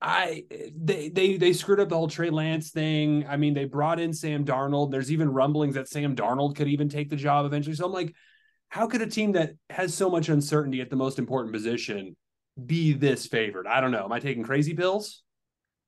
[0.00, 0.44] I
[0.76, 3.26] they they they screwed up the whole Trey Lance thing.
[3.28, 4.90] I mean, they brought in Sam Darnold.
[4.90, 7.74] There's even rumblings that Sam Darnold could even take the job eventually.
[7.74, 8.14] So I'm like,
[8.68, 12.14] how could a team that has so much uncertainty at the most important position
[12.64, 13.66] be this favored?
[13.66, 14.04] I don't know.
[14.04, 15.23] Am I taking crazy pills?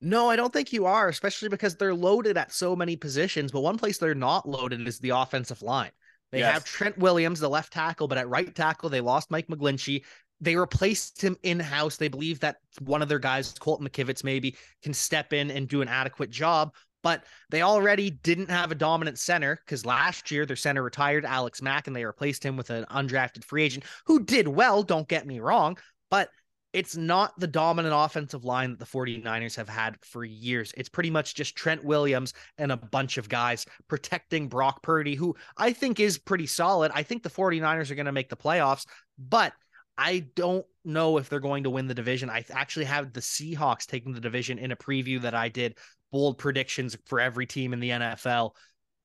[0.01, 3.51] No, I don't think you are, especially because they're loaded at so many positions.
[3.51, 5.91] But one place they're not loaded is the offensive line.
[6.33, 6.53] They yes.
[6.53, 10.05] have Trent Williams, the left tackle, but at right tackle, they lost Mike McGlinchey.
[10.41, 11.97] They replaced him in house.
[11.97, 15.81] They believe that one of their guys, Colton McKivitz, maybe can step in and do
[15.81, 16.75] an adequate job.
[17.03, 21.63] But they already didn't have a dominant center because last year their center retired, Alex
[21.63, 24.83] Mack, and they replaced him with an undrafted free agent who did well.
[24.83, 25.79] Don't get me wrong.
[26.11, 26.31] But
[26.77, 30.75] it's not the dominant offensive line that the 49ers have had for years.
[30.77, 35.35] It's pretty much just Trent Williams and a bunch of guys protecting Brock Purdy, who
[35.57, 36.93] I think is pretty solid.
[36.95, 38.85] I think the 49ers are going to make the playoffs,
[39.19, 39.55] but
[39.97, 42.29] I don't know if they're going to win the division.
[42.29, 45.79] I actually have the Seahawks taking the division in a preview that I did
[46.13, 48.51] bold predictions for every team in the NFL.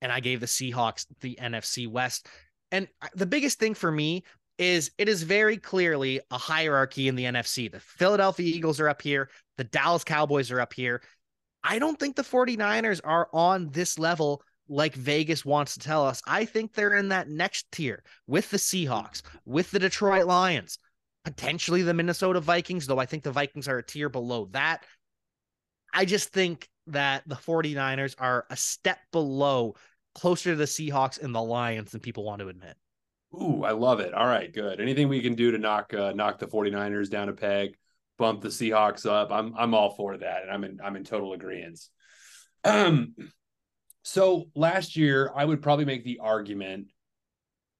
[0.02, 2.28] And I gave the Seahawks the NFC West.
[2.70, 4.24] And the biggest thing for me
[4.58, 7.70] is it is very clearly a hierarchy in the NFC.
[7.70, 11.02] The Philadelphia Eagles are up here, the Dallas Cowboys are up here.
[11.64, 16.22] I don't think the 49ers are on this level like Vegas wants to tell us.
[16.26, 20.78] I think they're in that next tier with the Seahawks, with the Detroit Lions,
[21.24, 24.84] potentially the Minnesota Vikings, though I think the Vikings are a tier below that.
[25.92, 29.74] I just think that the 49ers are a step below,
[30.14, 32.76] closer to the Seahawks and the Lions than people want to admit.
[33.34, 34.12] Ooh, I love it.
[34.12, 34.80] All right, good.
[34.80, 37.76] Anything we can do to knock uh, knock the 49ers down a peg,
[38.18, 39.32] bump the Seahawks up.
[39.32, 40.42] I'm I'm all for that.
[40.42, 41.80] And I'm in I'm in total agreement.
[42.64, 43.14] Um
[44.02, 46.88] so last year I would probably make the argument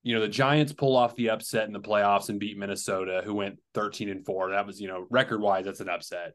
[0.02, 3.34] you know the Giants pull off the upset in the playoffs and beat Minnesota who
[3.34, 4.50] went 13 and 4.
[4.50, 6.34] That was, you know, record-wise that's an upset.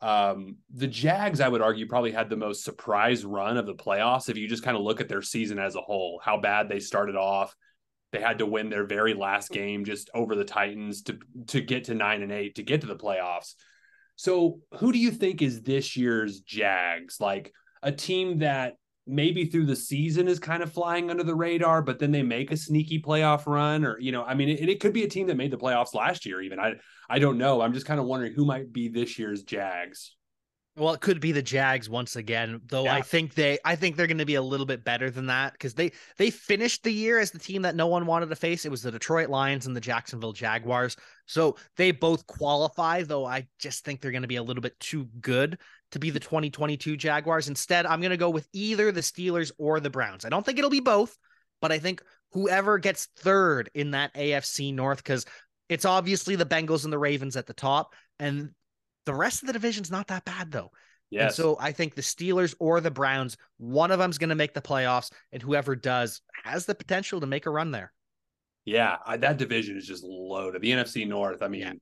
[0.00, 4.28] Um, the Jags, I would argue, probably had the most surprise run of the playoffs.
[4.28, 6.80] If you just kind of look at their season as a whole, how bad they
[6.80, 7.54] started off,
[8.12, 11.18] they had to win their very last game just over the Titans to
[11.48, 13.54] to get to nine and eight to get to the playoffs.
[14.16, 17.20] So, who do you think is this year's Jags?
[17.20, 21.82] Like a team that maybe through the season is kind of flying under the radar,
[21.82, 24.80] but then they make a sneaky playoff run, or you know, I mean, it, it
[24.80, 26.40] could be a team that made the playoffs last year.
[26.42, 26.74] Even I,
[27.08, 27.60] I don't know.
[27.60, 30.16] I'm just kind of wondering who might be this year's Jags.
[30.76, 32.84] Well, it could be the Jags once again, though.
[32.84, 32.94] Yeah.
[32.94, 35.52] I think they, I think they're going to be a little bit better than that
[35.52, 38.64] because they they finished the year as the team that no one wanted to face.
[38.64, 43.02] It was the Detroit Lions and the Jacksonville Jaguars, so they both qualify.
[43.02, 45.58] Though I just think they're going to be a little bit too good
[45.90, 47.48] to be the 2022 Jaguars.
[47.48, 50.24] Instead, I'm going to go with either the Steelers or the Browns.
[50.24, 51.16] I don't think it'll be both,
[51.60, 52.00] but I think
[52.32, 55.26] whoever gets third in that AFC North, because
[55.68, 58.50] it's obviously the Bengals and the Ravens at the top, and
[59.10, 60.70] the rest of the division's not that bad though.
[61.10, 61.30] Yeah.
[61.30, 64.62] So I think the Steelers or the Browns, one of them's going to make the
[64.62, 67.92] playoffs, and whoever does has the potential to make a run there.
[68.64, 70.62] Yeah, I, that division is just loaded.
[70.62, 71.42] The NFC North.
[71.42, 71.72] I mean, yeah.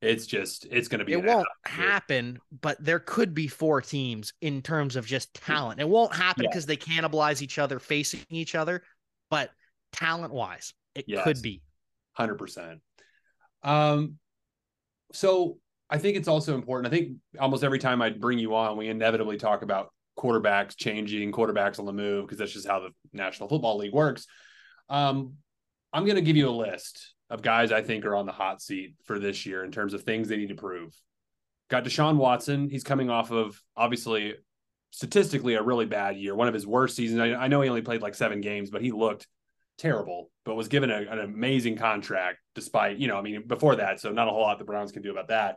[0.00, 1.12] It's just it's going to be.
[1.12, 5.78] It won't happen, but there could be four teams in terms of just talent.
[5.78, 6.68] It won't happen because yeah.
[6.68, 8.82] they cannibalize each other, facing each other.
[9.28, 9.50] But
[9.92, 11.22] talent wise, it yes.
[11.24, 11.60] could be.
[12.14, 12.80] Hundred percent.
[13.62, 14.16] Um,
[15.12, 15.58] so
[15.90, 16.92] I think it's also important.
[16.92, 21.32] I think almost every time I bring you on, we inevitably talk about quarterbacks changing,
[21.32, 24.26] quarterbacks on the move, because that's just how the National Football League works.
[24.88, 25.34] Um,
[25.92, 28.62] I'm going to give you a list of guys I think are on the hot
[28.62, 30.94] seat for this year in terms of things they need to prove.
[31.68, 32.68] Got Deshaun Watson.
[32.68, 34.34] He's coming off of obviously
[34.90, 37.20] statistically a really bad year, one of his worst seasons.
[37.20, 39.26] I, I know he only played like seven games, but he looked
[39.78, 44.00] terrible, but was given a, an amazing contract despite, you know, I mean, before that.
[44.00, 45.56] So not a whole lot the Browns can do about that.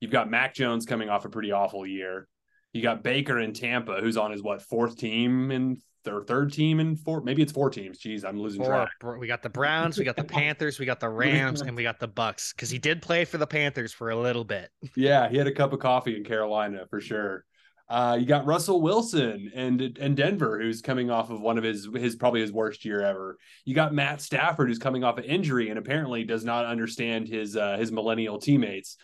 [0.00, 2.28] You've got Mac Jones coming off a pretty awful year.
[2.72, 6.80] You got Baker in Tampa, who's on his what fourth team in their third team
[6.80, 8.70] and four maybe it's four teams jeez i'm losing four.
[8.70, 11.82] track we got the browns we got the panthers we got the rams and we
[11.82, 15.28] got the Bucs because he did play for the panthers for a little bit yeah
[15.28, 17.44] he had a cup of coffee in carolina for sure
[17.88, 21.88] uh, you got Russell Wilson and and Denver, who's coming off of one of his
[21.94, 23.38] his probably his worst year ever.
[23.64, 27.56] You got Matt Stafford, who's coming off an injury and apparently does not understand his
[27.56, 28.96] uh, his millennial teammates.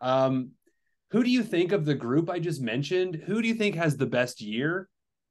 [0.00, 0.52] Um,
[1.10, 3.22] who do you think of the group I just mentioned?
[3.26, 4.88] Who do you think has the best year?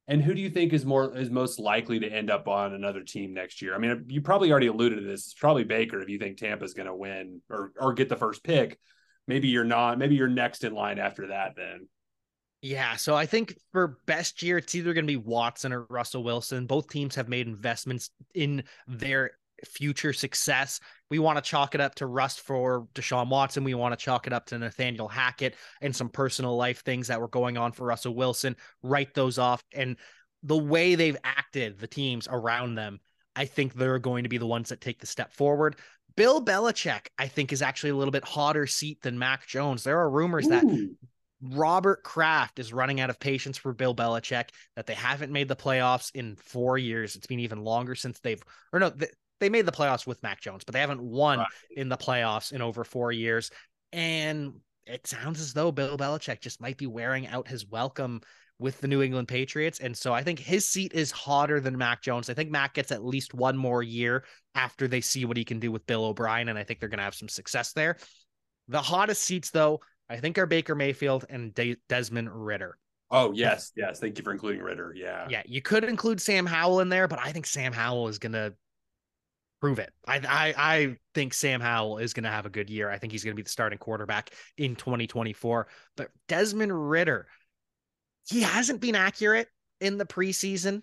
[0.08, 3.02] And who do you think is more is most likely to end up on another
[3.02, 3.74] team next year?
[3.74, 5.26] I mean, you probably already alluded to this.
[5.26, 8.42] It's probably Baker if you think Tampa's going to win or or get the first
[8.42, 8.78] pick.
[9.28, 9.98] Maybe you're not.
[9.98, 11.54] Maybe you're next in line after that.
[11.56, 11.88] Then.
[12.62, 16.24] Yeah, so I think for best year, it's either going to be Watson or Russell
[16.24, 16.66] Wilson.
[16.66, 19.30] Both teams have made investments in their
[19.66, 20.80] future success.
[21.10, 23.64] We want to chalk it up to Rust for Deshaun Watson.
[23.64, 27.20] We want to chalk it up to Nathaniel Hackett and some personal life things that
[27.20, 28.56] were going on for Russell Wilson.
[28.82, 29.62] Write those off.
[29.74, 29.96] And
[30.42, 33.00] the way they've acted, the teams around them,
[33.36, 35.76] I think they're going to be the ones that take the step forward.
[36.16, 39.84] Bill Belichick, I think, is actually a little bit hotter seat than Mac Jones.
[39.84, 40.50] There are rumors Ooh.
[40.50, 40.96] that
[41.42, 45.56] Robert Kraft is running out of patience for Bill Belichick, that they haven't made the
[45.56, 47.16] playoffs in four years.
[47.16, 48.42] It's been even longer since they've,
[48.72, 48.92] or no,
[49.40, 51.48] they made the playoffs with Mac Jones, but they haven't won right.
[51.70, 53.50] in the playoffs in over four years.
[53.92, 54.54] And
[54.86, 58.20] it sounds as though Bill Belichick just might be wearing out his welcome
[58.58, 59.80] with the New England Patriots.
[59.80, 62.28] And so I think his seat is hotter than Mac Jones.
[62.28, 64.24] I think Mac gets at least one more year
[64.54, 66.48] after they see what he can do with Bill O'Brien.
[66.48, 67.96] And I think they're going to have some success there.
[68.68, 72.76] The hottest seats, though, I think are Baker Mayfield and De- Desmond Ridder.
[73.10, 73.72] Oh, yes.
[73.76, 73.98] Yes.
[73.98, 74.92] Thank you for including Ridder.
[74.94, 75.26] Yeah.
[75.28, 75.42] Yeah.
[75.46, 78.54] You could include Sam Howell in there, but I think Sam Howell is going to
[79.60, 79.92] prove it.
[80.06, 82.90] I I I think Sam Howell is going to have a good year.
[82.90, 85.66] I think he's going to be the starting quarterback in 2024.
[85.96, 87.26] But Desmond Ridder,
[88.28, 89.48] he hasn't been accurate
[89.80, 90.82] in the preseason.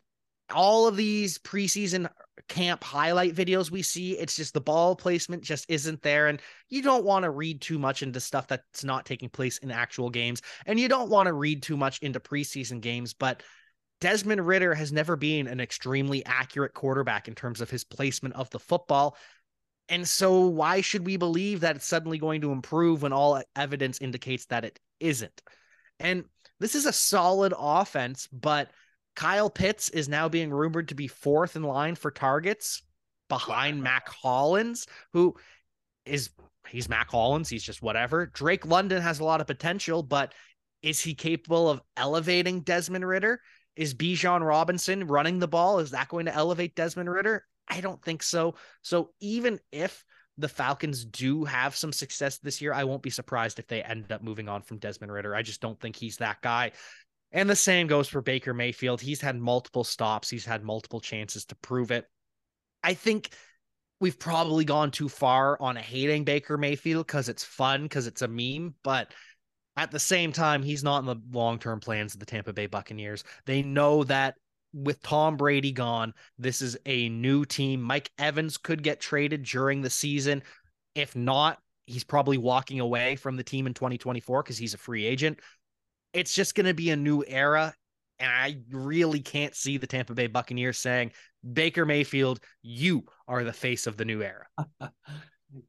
[0.54, 2.10] All of these preseason
[2.48, 6.28] camp highlight videos we see, it's just the ball placement just isn't there.
[6.28, 9.72] And you don't want to read too much into stuff that's not taking place in
[9.72, 10.42] actual games.
[10.66, 13.14] And you don't want to read too much into preseason games.
[13.14, 13.44] But
[14.00, 18.50] Desmond Ridder has never been an extremely accurate quarterback in terms of his placement of
[18.52, 19.18] the football.
[19.90, 24.00] And so, why should we believe that it's suddenly going to improve when all evidence
[24.00, 25.42] indicates that it isn't?
[26.00, 26.26] And
[26.60, 28.72] this is a solid offense, but
[29.16, 32.84] Kyle Pitts is now being rumored to be fourth in line for targets
[33.30, 35.36] behind Mack Hollins, who
[36.06, 36.30] is
[36.68, 37.50] he's Mack Hollins.
[37.50, 38.26] He's just whatever.
[38.28, 40.34] Drake London has a lot of potential, but
[40.82, 43.42] is he capable of elevating Desmond Ridder?
[43.78, 45.80] Is Bijan Robinson running the ball?
[45.80, 47.46] Is that going to elevate Desmond Ridder?
[47.68, 48.56] I don't think so.
[48.82, 50.04] So even if
[50.38, 54.12] the Falcons do have some success this year, I won't be surprised if they end
[54.12, 55.36] up moving on from Desmond Ridder.
[55.36, 56.72] I just don't think he's that guy.
[57.32, 59.02] And the same goes for Baker Mayfield.
[59.02, 62.06] He's had multiple stops, he's had multiple chances to prove it.
[62.84, 63.30] I think
[64.00, 68.28] we've probably gone too far on hating Baker Mayfield because it's fun, because it's a
[68.28, 69.14] meme, but
[69.78, 72.66] at the same time, he's not in the long term plans of the Tampa Bay
[72.66, 73.24] Buccaneers.
[73.46, 74.36] They know that
[74.74, 77.82] with Tom Brady gone, this is a new team.
[77.82, 80.42] Mike Evans could get traded during the season.
[80.96, 85.06] If not, he's probably walking away from the team in 2024 because he's a free
[85.06, 85.40] agent.
[86.12, 87.74] It's just going to be a new era.
[88.20, 91.12] And I really can't see the Tampa Bay Buccaneers saying,
[91.54, 94.48] Baker Mayfield, you are the face of the new era.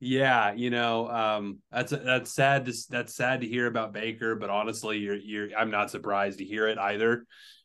[0.01, 4.51] yeah, you know, um, that's that's sad to that's sad to hear about Baker, but
[4.51, 7.24] honestly, you're you're I'm not surprised to hear it either.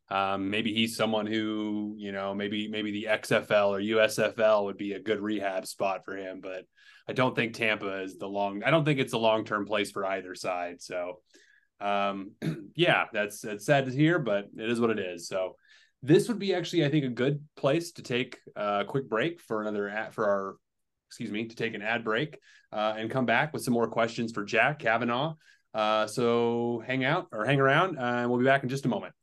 [0.09, 4.93] Um, maybe he's someone who, you know, maybe maybe the XFL or USFL would be
[4.93, 6.65] a good rehab spot for him, but
[7.07, 8.63] I don't think Tampa is the long.
[8.63, 10.81] I don't think it's a long term place for either side.
[10.81, 11.21] So,
[11.81, 12.31] um,
[12.75, 15.27] yeah, that's that's sad to hear, but it is what it is.
[15.27, 15.55] So,
[16.01, 19.61] this would be actually, I think, a good place to take a quick break for
[19.61, 20.55] another for our,
[21.13, 22.39] excuse me, to take an ad break
[22.71, 25.33] uh, and come back with some more questions for Jack Cavanagh.
[25.71, 29.13] Uh, so hang out or hang around, and we'll be back in just a moment.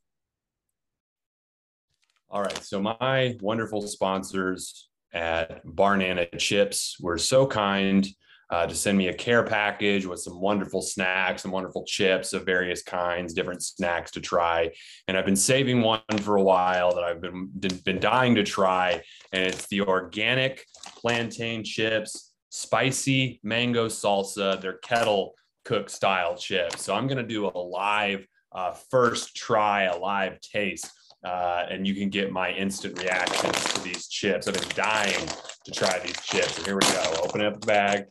[2.30, 2.62] All right.
[2.62, 8.06] So my wonderful sponsors at Barnana Chips were so kind
[8.50, 12.44] uh, to send me a care package with some wonderful snacks and wonderful chips of
[12.44, 14.70] various kinds, different snacks to try.
[15.08, 17.50] And I've been saving one for a while that I've been
[17.84, 20.64] been dying to try, and it's the organic
[20.96, 24.60] plantain chips, spicy mango salsa.
[24.60, 25.34] They're kettle
[25.64, 26.82] cook style chips.
[26.82, 30.90] So I'm gonna do a live uh, first try, a live taste
[31.24, 34.48] uh, and you can get my instant reactions to these chips.
[34.48, 35.28] I've been dying
[35.64, 36.54] to try these chips.
[36.54, 37.14] So here we go.
[37.22, 38.06] Open up the bag,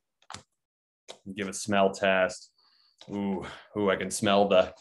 [1.35, 2.51] give a smell test.
[3.09, 3.45] Ooh,
[3.77, 4.73] ooh, I can smell the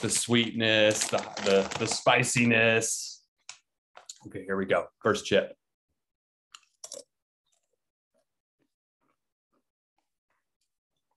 [0.00, 3.22] the sweetness, the, the the spiciness.
[4.26, 4.86] Okay, here we go.
[5.00, 5.54] First chip.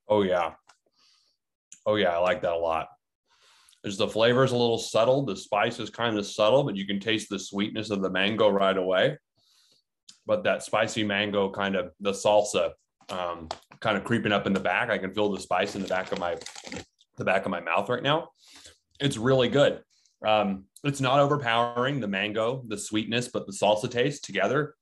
[0.07, 0.53] Oh yeah.
[1.85, 2.87] Oh yeah, I like that a lot
[3.83, 5.25] is the flavor is a little subtle.
[5.25, 8.49] The spice is kind of subtle, but you can taste the sweetness of the mango
[8.49, 9.17] right away.
[10.25, 12.71] But that spicy mango kind of the salsa
[13.09, 13.49] um,
[13.79, 14.89] kind of creeping up in the back.
[14.89, 16.37] I can feel the spice in the back of my
[17.17, 18.29] the back of my mouth right now.
[18.99, 19.81] It's really good.
[20.25, 24.75] Um, it's not overpowering the mango, the sweetness, but the salsa taste together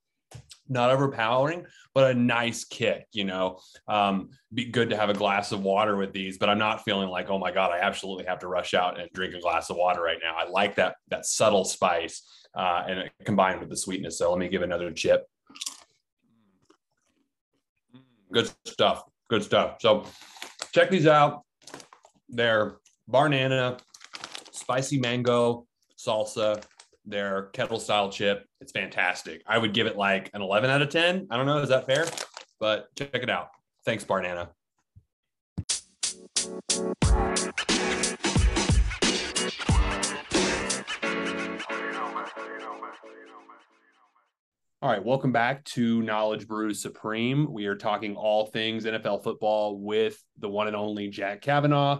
[0.71, 3.05] not overpowering, but a nice kick.
[3.11, 6.57] You know, um, be good to have a glass of water with these, but I'm
[6.57, 9.41] not feeling like, oh my god, I absolutely have to rush out and drink a
[9.41, 10.35] glass of water right now.
[10.35, 12.23] I like that that subtle spice
[12.55, 14.17] uh, and combined with the sweetness.
[14.17, 15.25] So let me give another chip.
[18.31, 19.03] Good stuff.
[19.29, 19.77] Good stuff.
[19.79, 20.05] So
[20.73, 21.43] check these out.
[22.29, 22.77] They're
[23.09, 23.79] Barnana,
[24.51, 25.67] spicy mango
[25.97, 26.63] salsa
[27.05, 28.45] their kettle style chip.
[28.59, 29.41] It's fantastic.
[29.47, 31.27] I would give it like an 11 out of 10.
[31.29, 31.57] I don't know.
[31.57, 32.05] Is that fair?
[32.59, 33.49] But check it out.
[33.85, 34.49] Thanks, Barnana.
[44.83, 47.53] All right, welcome back to Knowledge Brews Supreme.
[47.53, 51.99] We are talking all things NFL football with the one and only Jack Cavanagh,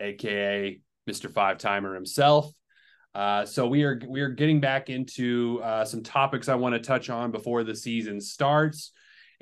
[0.00, 1.30] aka Mr.
[1.30, 2.50] Five Timer himself.
[3.14, 6.80] Uh, so we are we are getting back into uh, some topics I want to
[6.80, 8.92] touch on before the season starts.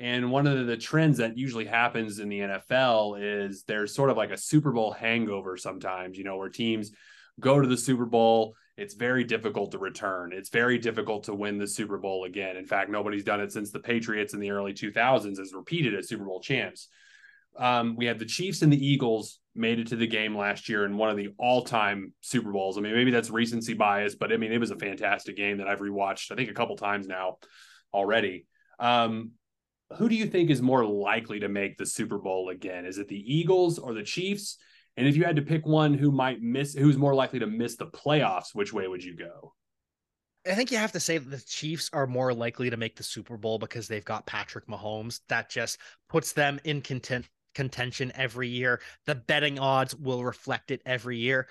[0.01, 4.17] And one of the trends that usually happens in the NFL is there's sort of
[4.17, 6.91] like a Super Bowl hangover sometimes, you know, where teams
[7.39, 8.53] go to the Super Bowl.
[8.77, 10.31] It's very difficult to return.
[10.33, 12.57] It's very difficult to win the Super Bowl again.
[12.57, 16.07] In fact, nobody's done it since the Patriots in the early 2000s as repeated as
[16.07, 16.87] Super Bowl champs.
[17.57, 20.85] Um, we had the Chiefs and the Eagles made it to the game last year
[20.85, 22.77] in one of the all-time Super Bowls.
[22.77, 25.67] I mean, maybe that's recency bias, but I mean, it was a fantastic game that
[25.67, 26.31] I've rewatched.
[26.31, 27.37] I think a couple times now
[27.93, 28.45] already.
[28.79, 29.31] Um,
[29.97, 32.85] who do you think is more likely to make the Super Bowl again?
[32.85, 34.57] Is it the Eagles or the Chiefs?
[34.97, 37.75] And if you had to pick one who might miss, who's more likely to miss
[37.75, 39.53] the playoffs, which way would you go?
[40.47, 43.03] I think you have to say that the Chiefs are more likely to make the
[43.03, 45.19] Super Bowl because they've got Patrick Mahomes.
[45.29, 45.77] That just
[46.09, 48.81] puts them in content contention every year.
[49.05, 51.47] The betting odds will reflect it every year.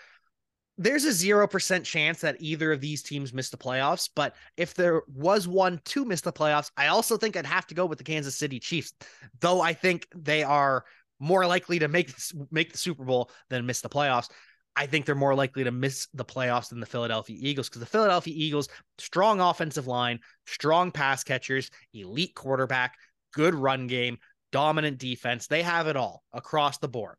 [0.79, 5.03] There's a 0% chance that either of these teams miss the playoffs, but if there
[5.15, 8.05] was one to miss the playoffs, I also think I'd have to go with the
[8.05, 8.95] Kansas City Chiefs,
[9.41, 10.87] though I think they are
[11.21, 12.13] more likely to make
[12.51, 14.29] make the Super Bowl than miss the playoffs.
[14.77, 17.87] I think they're more likely to miss the playoffs than the Philadelphia Eagles because the
[17.87, 18.69] Philadelphia Eagles,
[18.99, 22.95] strong offensive line, strong pass catchers, elite quarterback,
[23.33, 24.19] good run game,
[24.53, 25.47] dominant defense.
[25.47, 27.17] They have it all across the board.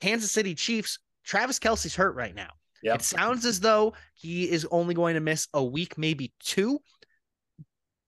[0.00, 2.50] Kansas City Chiefs, Travis Kelce's hurt right now.
[2.82, 2.96] Yep.
[2.96, 6.80] It sounds as though he is only going to miss a week, maybe two,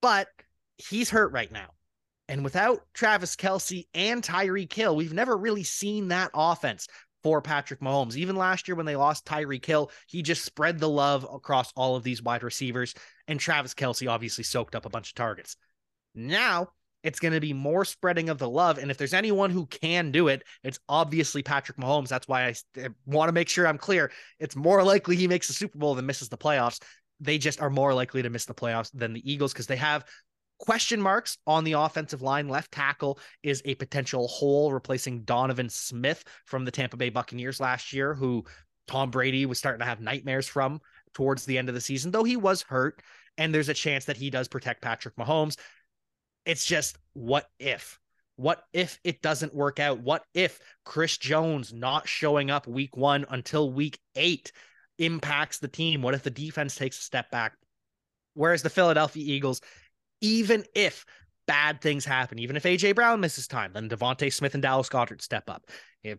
[0.02, 0.28] but
[0.76, 1.70] he's hurt right now.
[2.28, 6.86] And without Travis Kelce and Tyreek Hill, we've never really seen that offense.
[7.24, 8.14] for Patrick Mahomes.
[8.14, 11.96] Even last year when they lost Tyreek Hill, he just spread the love across all
[11.96, 12.94] of these wide receivers.
[13.26, 15.56] And Travis Kelce obviously soaked up a bunch of targets.
[16.14, 16.68] Now
[17.02, 18.78] it's going to be more spreading of the love.
[18.78, 22.08] And if there's anyone who can do it, it's obviously Patrick Mahomes.
[22.08, 24.10] That's why I eh, want to make sure I'm clear.
[24.38, 26.80] It's more likely he makes the Super Bowl than misses the playoffs.
[27.20, 30.04] They just are more likely to miss the playoffs than the Eagles because they have
[30.58, 32.48] question marks on the offensive line.
[32.48, 37.92] Left tackle is a potential hole replacing Donovan Smith from the Tampa Bay Buccaneers last
[37.92, 38.44] year, who
[38.86, 40.80] Tom Brady was starting to have nightmares from
[41.14, 43.02] towards the end of the season, though he was hurt.
[43.36, 45.56] And there's a chance that he does protect Patrick Mahomes.
[46.44, 48.00] It's just what if?
[48.36, 50.00] What if it doesn't work out?
[50.00, 54.52] What if Chris Jones not showing up week one until week eight
[54.98, 56.02] impacts the team?
[56.02, 57.54] What if the defense takes a step back?
[58.34, 59.60] Whereas the Philadelphia Eagles,
[60.20, 61.04] even if
[61.46, 65.22] bad things happen, even if AJ Brown misses time, then DeVonta Smith and Dallas Goedert
[65.22, 65.66] step up.
[66.02, 66.18] If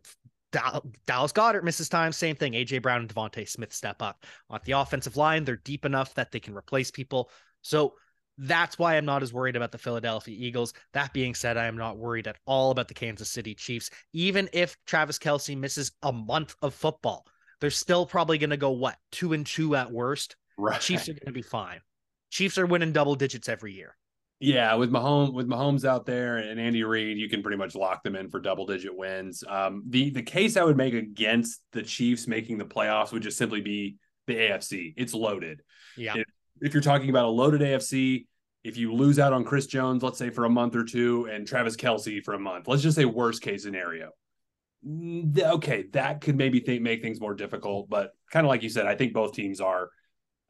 [1.05, 2.53] Dallas Goedert misses time, same thing.
[2.53, 4.25] AJ Brown and DeVonta Smith step up.
[4.49, 7.29] On the offensive line, they're deep enough that they can replace people.
[7.61, 7.93] So
[8.39, 10.73] that's why I'm not as worried about the Philadelphia Eagles.
[10.93, 13.91] That being said, I am not worried at all about the Kansas City Chiefs.
[14.13, 17.25] Even if Travis Kelce misses a month of football,
[17.59, 20.37] they're still probably going to go what two and two at worst.
[20.57, 20.79] Right.
[20.79, 21.81] Chiefs are going to be fine.
[22.30, 23.95] Chiefs are winning double digits every year.
[24.39, 28.03] Yeah, with Mahomes with Mahomes out there and Andy Reid, you can pretty much lock
[28.03, 29.43] them in for double digit wins.
[29.47, 33.38] Um, the the case I would make against the Chiefs making the playoffs would just
[33.38, 34.93] simply be the AFC.
[34.95, 35.61] It's loaded.
[35.97, 36.15] Yeah.
[36.15, 36.27] If,
[36.61, 38.27] if you're talking about a loaded AFC,
[38.63, 41.45] if you lose out on Chris Jones, let's say for a month or two, and
[41.45, 44.11] Travis Kelce for a month, let's just say worst case scenario.
[44.88, 48.86] Okay, that could maybe think, make things more difficult, but kind of like you said,
[48.86, 49.89] I think both teams are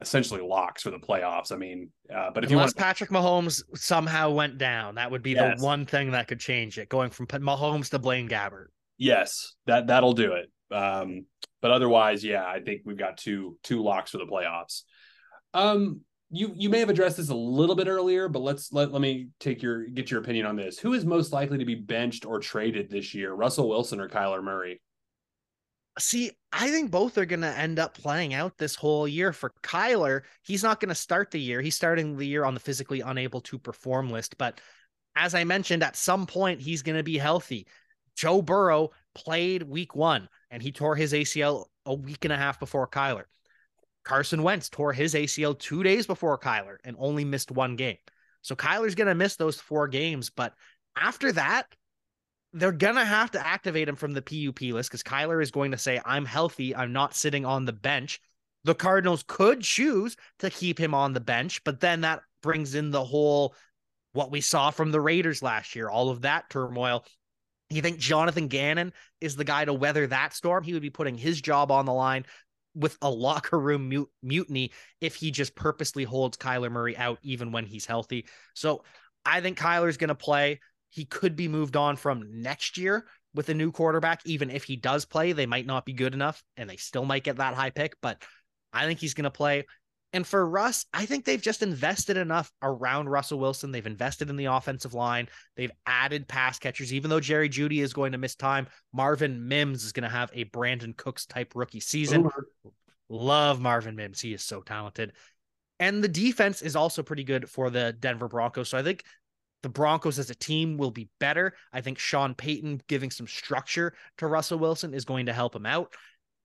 [0.00, 1.52] essentially locks for the playoffs.
[1.52, 5.22] I mean, uh, but if Unless you want Patrick Mahomes somehow went down, that would
[5.22, 5.58] be yes.
[5.60, 8.66] the one thing that could change it, going from Mahomes to Blaine Gabbert.
[8.98, 10.50] Yes, that that'll do it.
[10.74, 11.26] Um,
[11.62, 14.82] but otherwise, yeah, I think we've got two two locks for the playoffs.
[15.52, 19.02] Um, you you may have addressed this a little bit earlier, but let's let let
[19.02, 20.78] me take your get your opinion on this.
[20.78, 24.42] Who is most likely to be benched or traded this year, Russell Wilson or Kyler
[24.42, 24.80] Murray?
[26.00, 29.32] See, I think both are going to end up playing out this whole year.
[29.32, 31.60] For Kyler, he's not going to start the year.
[31.60, 34.38] He's starting the year on the physically unable to perform list.
[34.38, 34.60] But
[35.14, 37.66] as I mentioned, at some point, he's going to be healthy.
[38.16, 42.58] Joe Burrow played week one and he tore his ACL a week and a half
[42.58, 43.24] before Kyler.
[44.04, 47.98] Carson Wentz tore his ACL two days before Kyler and only missed one game.
[48.42, 50.30] So Kyler's going to miss those four games.
[50.30, 50.54] But
[50.96, 51.66] after that,
[52.52, 55.78] they're to have to activate him from the PUP list because Kyler is going to
[55.78, 56.74] say, I'm healthy.
[56.74, 58.20] I'm not sitting on the bench.
[58.64, 62.90] The Cardinals could choose to keep him on the bench, but then that brings in
[62.90, 63.54] the whole
[64.12, 67.04] what we saw from the Raiders last year, all of that turmoil.
[67.70, 70.64] You think Jonathan Gannon is the guy to weather that storm?
[70.64, 72.26] He would be putting his job on the line
[72.74, 77.52] with a locker room mut- mutiny if he just purposely holds Kyler Murray out even
[77.52, 78.26] when he's healthy.
[78.54, 78.82] So
[79.24, 80.60] I think Kyler's going to play.
[80.90, 84.20] He could be moved on from next year with a new quarterback.
[84.26, 87.24] Even if he does play, they might not be good enough and they still might
[87.24, 88.22] get that high pick, but
[88.72, 89.64] I think he's going to play.
[90.12, 93.70] And for Russ, I think they've just invested enough around Russell Wilson.
[93.70, 95.28] They've invested in the offensive line.
[95.56, 96.92] They've added pass catchers.
[96.92, 100.30] Even though Jerry Jeudy is going to miss time, Marvin Mims is going to have
[100.34, 102.26] a Brandin Cooks type rookie season.
[102.26, 102.72] Ooh.
[103.08, 104.20] Love Marvin Mims.
[104.20, 105.12] He is so talented.
[105.78, 108.68] And the defense is also pretty good for the Denver Broncos.
[108.68, 109.04] So I think
[109.62, 111.54] the Broncos as a team will be better.
[111.72, 115.66] I think Sean Payton giving some structure to Russell Wilson is going to help him
[115.66, 115.94] out.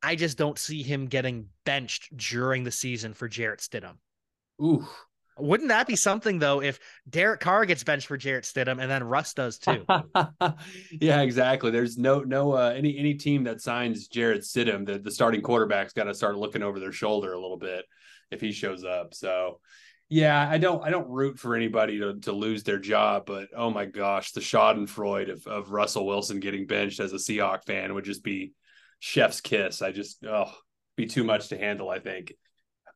[0.04, 3.96] I just don't see him getting benched during the season for Jarrett Stidham.
[4.62, 4.86] Ooh.
[5.38, 9.04] Wouldn't that be something though if Derek Carr gets benched for Jarrett Stidham and then
[9.04, 9.86] Russ does too?
[10.92, 11.72] yeah, exactly.
[11.72, 15.92] There's no no uh, any any team that signs Jarrett Stidham, the, the starting quarterback's
[15.92, 17.84] got to start looking over their shoulder a little bit
[18.32, 19.14] if he shows up.
[19.14, 19.60] So
[20.10, 23.72] yeah, I don't I don't root for anybody to, to lose their job, but oh
[23.72, 28.06] my gosh, the Schadenfreude of, of Russell Wilson getting benched as a Seahawk fan would
[28.06, 28.54] just be
[29.00, 29.82] chef's kiss.
[29.82, 30.52] I just oh
[30.96, 32.34] be too much to handle, I think.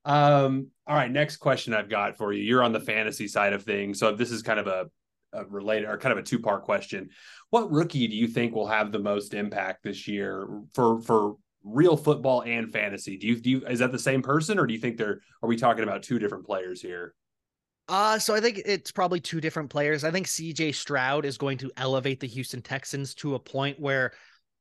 [0.05, 2.43] Um, all right, next question I've got for you.
[2.43, 3.99] You're on the fantasy side of things.
[3.99, 4.85] So this is kind of a,
[5.33, 7.09] a related or kind of a two-part question.
[7.49, 11.97] What rookie do you think will have the most impact this year for for real
[11.97, 13.17] football and fantasy?
[13.17, 15.49] Do you do you, is that the same person or do you think they're are
[15.49, 17.13] we talking about two different players here?
[17.89, 20.03] Uh, so I think it's probably two different players.
[20.03, 24.13] I think CJ Stroud is going to elevate the Houston Texans to a point where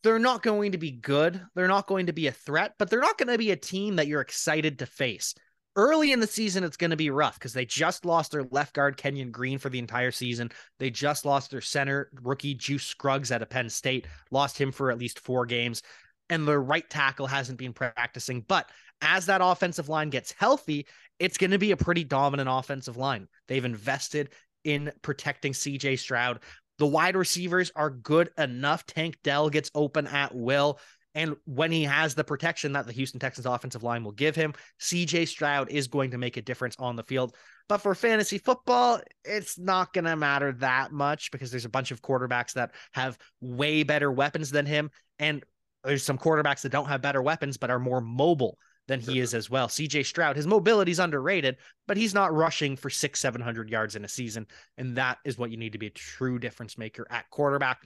[0.03, 1.40] they're not going to be good.
[1.55, 3.96] They're not going to be a threat, but they're not going to be a team
[3.96, 5.34] that you're excited to face.
[5.76, 8.74] Early in the season, it's going to be rough because they just lost their left
[8.74, 10.51] guard, Kenyon Green, for the entire season.
[10.78, 14.90] They just lost their center, rookie Juice Scruggs out of Penn State, lost him for
[14.90, 15.82] at least four games.
[16.31, 18.43] And the right tackle hasn't been practicing.
[18.43, 18.70] But
[19.01, 20.87] as that offensive line gets healthy,
[21.18, 23.29] it's going to be a pretty dominant offensive line.
[23.47, 24.31] They've invested
[24.64, 26.41] in protecting CJ Stroud.
[26.79, 28.87] The wide receivers are good enough.
[28.87, 30.79] Tank Dell gets open at will.
[31.14, 34.55] And when he has the protection that the Houston Texans offensive line will give him,
[34.81, 37.35] CJ Stroud is going to make a difference on the field.
[37.68, 41.91] But for fantasy football, it's not going to matter that much because there's a bunch
[41.91, 44.91] of quarterbacks that have way better weapons than him.
[45.18, 45.45] And
[45.85, 48.59] there's some quarterbacks that don't have better weapons, but are more mobile
[48.89, 49.39] than he is mm-hmm.
[49.39, 49.68] as well.
[49.68, 51.57] CJ Stroud, his mobility is underrated,
[51.87, 54.47] but he's not rushing for six, 700 yards in a season.
[54.79, 57.79] And that is what you need to be a true difference maker at quarterback.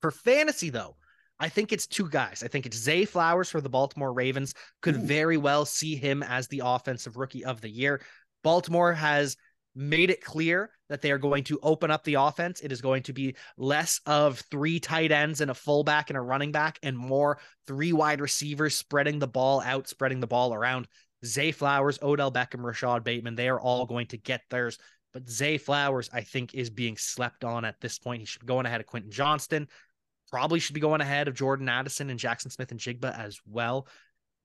[0.00, 0.96] For fantasy, though,
[1.40, 2.42] I think it's two guys.
[2.44, 4.54] I think it's Zay Flowers for the Baltimore Ravens.
[4.82, 5.02] Could Ooh.
[5.02, 8.00] very well see him as the offensive rookie of the year.
[8.42, 9.36] Baltimore has
[9.74, 12.60] made it clear that they are going to open up the offense.
[12.60, 16.20] It is going to be less of three tight ends and a fullback and a
[16.20, 20.88] running back and more three wide receivers spreading the ball out, spreading the ball around.
[21.24, 24.78] Zay Flowers, Odell Beckham, Rashod Bateman, they are all going to get theirs.
[25.12, 28.20] But Zay Flowers, I think, is being slept on at this point.
[28.20, 29.68] He should be going ahead of Quentin Johnston
[30.30, 33.86] probably should be going ahead of Jordan Addison and Jaxon Smith-Njigba as well.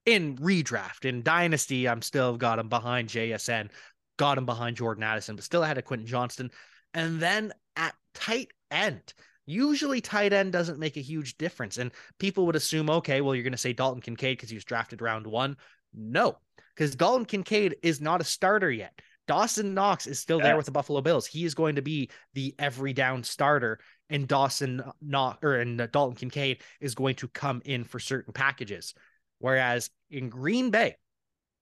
[0.05, 3.69] In redraft, in Dynasty, I'm still got him behind JSN,
[4.18, 6.51] got him behind Jordan Addison, but still ahead of Quentin Johnston.
[6.93, 9.13] And then at tight end,
[9.45, 11.78] usually tight end doesn't make a huge difference.
[11.78, 14.66] And people would assume, okay, well, you're going to say Dalton Kincaid because he was
[14.66, 15.57] drafted round one.
[15.93, 16.38] No,
[16.76, 18.99] because Dalton Kincaid is not a starter yet.
[19.28, 20.43] Dawson Knox is still yeah.
[20.43, 21.26] there with the Buffalo Bills.
[21.26, 26.16] He is going to be the every down starter and Dawson Knox or and Dalton
[26.16, 28.93] Kincaid is going to come in for certain packages.
[29.39, 30.95] Whereas in Green Bay,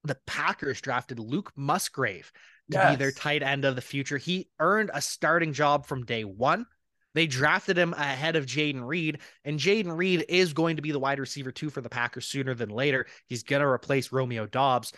[0.03, 2.31] the Packers drafted Luke Musgrave
[2.71, 2.91] to yes.
[2.91, 4.17] be their tight end of the future.
[4.17, 6.65] He earned a starting job from day one.
[7.13, 10.99] They drafted him ahead of Jayden Reed, and Jayden Reed is going to be the
[10.99, 13.05] wide receiver two for the Packers sooner than later.
[13.27, 14.93] He's going to replace Romeo Doubs,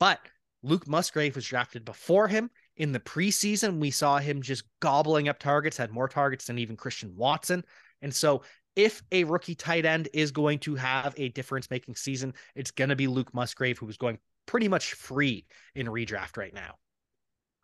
[0.00, 0.18] but
[0.62, 2.50] Luke Musgrave was drafted before him.
[2.76, 6.76] In the preseason, we saw him just gobbling up targets, had more targets than even
[6.76, 7.64] Christian Watson.
[8.02, 8.42] And so,
[8.76, 12.90] if a rookie tight end is going to have a difference making season, it's going
[12.90, 16.76] to be Luke Musgrave, who is going pretty much free in redraft right now.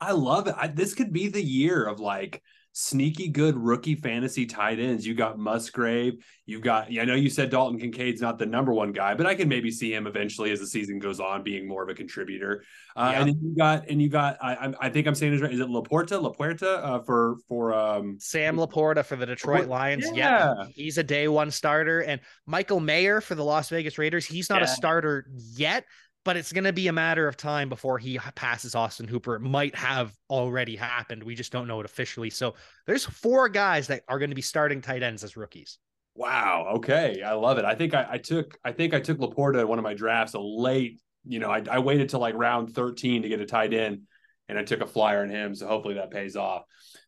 [0.01, 0.55] I love it.
[0.57, 2.43] I, this could be the year of like
[2.79, 5.07] sneaky good rookie fantasy tight ends.
[5.07, 6.23] You got Musgrave.
[6.45, 9.25] You got, yeah, I know you said Dalton Kincaid's not the number one guy, but
[9.25, 11.95] I can maybe see him eventually as the season goes on being more of a
[11.95, 12.63] contributor.
[12.95, 15.55] Uh, And then you got, and you got, I, I think I'm saying this right.
[15.55, 20.05] Is it Laporta, Lapuerta uh, for, for, um, Sam Laporta for the Detroit Lions.
[20.13, 20.53] Yeah.
[20.59, 20.69] Yep.
[20.75, 22.01] He's a day one starter.
[22.01, 24.27] And Michael Mayer for the Las Vegas Raiders.
[24.27, 24.65] He's not yeah.
[24.65, 25.87] a starter yet,
[26.27, 29.37] but it's going to be a matter of time before he passes Austin Hooper.
[29.37, 31.23] It might have already happened.
[31.23, 32.31] We just don't know it officially.
[32.31, 35.79] So there's four guys that are going to be starting tight ends as rookies.
[36.17, 36.73] Wow.
[36.79, 37.23] Okay.
[37.23, 37.65] I love it.
[37.65, 40.35] I think I, I took I think I took Laporta at one of my drafts
[40.35, 43.73] a late, you know, I, I waited till like round 13 to get a tight
[43.73, 44.03] end
[44.49, 45.55] and I took a flyer on him.
[45.55, 46.65] So hopefully that pays off.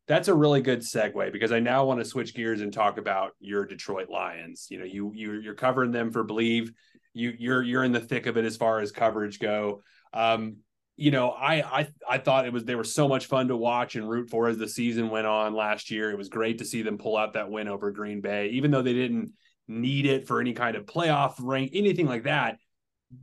[0.07, 3.33] That's a really good segue because I now want to switch gears and talk about
[3.41, 4.69] your Detroit Lions.
[4.71, 6.69] You know, you you you're covering them for Bleav
[7.19, 9.83] you you're you're in the thick of it as far as coverage go.
[10.13, 10.59] Um,
[10.97, 13.97] you know, I I I thought it was they were so much fun to watch
[13.97, 16.11] and root for as the season went on last year.
[16.11, 18.83] It was great to see them pull out that win over Green Bay, even though
[18.83, 19.33] they didn't
[19.67, 22.59] need it for any kind of playoff rank, anything like that.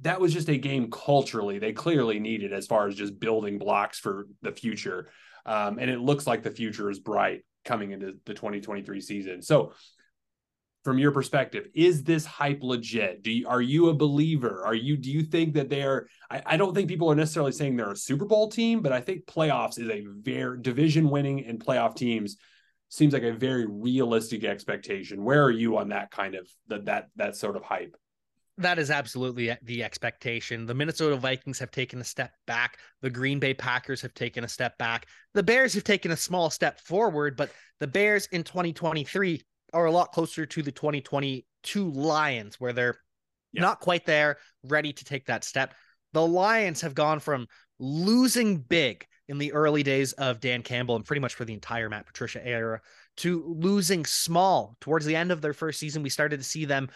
[0.01, 3.99] That was just a game culturally they clearly needed as far as just building blocks
[3.99, 5.09] for the future.
[5.45, 9.41] Um, and it looks like the future is bright coming into the 2023 season.
[9.41, 9.73] So
[10.86, 14.95] from your perspective is this hype legit do you, are you a believer are you
[14.95, 17.97] do you think that they're I, I, don't think people are necessarily saying they're a
[17.97, 22.38] super bowl team but i think playoffs is a very division winning and playoff teams
[22.89, 27.07] seems like a very realistic expectation where are you on that kind of that that
[27.15, 27.97] that sort of hype
[28.57, 30.65] that is absolutely the expectation.
[30.65, 32.77] The Minnesota Vikings have taken a step back.
[33.01, 35.07] The Green Bay Packers have taken a step back.
[35.33, 39.41] The Bears have taken a small step forward, but the Bears in 2023
[39.76, 42.97] are a lot closer to the 2022 Lions, where they're
[43.51, 43.61] yeah.
[43.61, 45.73] not quite there, ready to take that step.
[46.13, 47.47] The Lions have gone from
[47.78, 51.89] losing big in the early days of Dan Campbell and pretty much for the entire
[51.89, 52.80] Matt Patricia era
[53.17, 56.03] to losing small towards the end of their first season.
[56.03, 56.89] We started to see them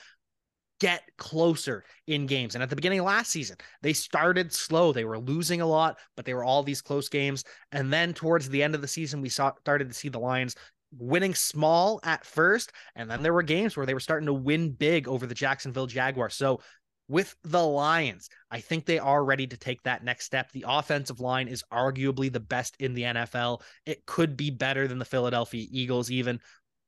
[0.80, 2.56] get closer in games.
[2.56, 4.94] And at the beginning of last season, they started slow.
[4.94, 7.44] They were losing a lot, but they were all these close games.
[7.74, 10.56] And then towards the end of the season, we saw started to see the Lions
[10.98, 14.72] winning small at first, and then there were games where they were starting to win
[14.72, 16.36] big over the Jacksonville Jaguars.
[16.36, 16.62] So
[17.08, 20.52] with the Lions, I think they are ready to take that next step.
[20.52, 23.62] The offensive line is arguably the best in the NFL.
[23.86, 26.40] It could be better than the Philadelphia Eagles, even.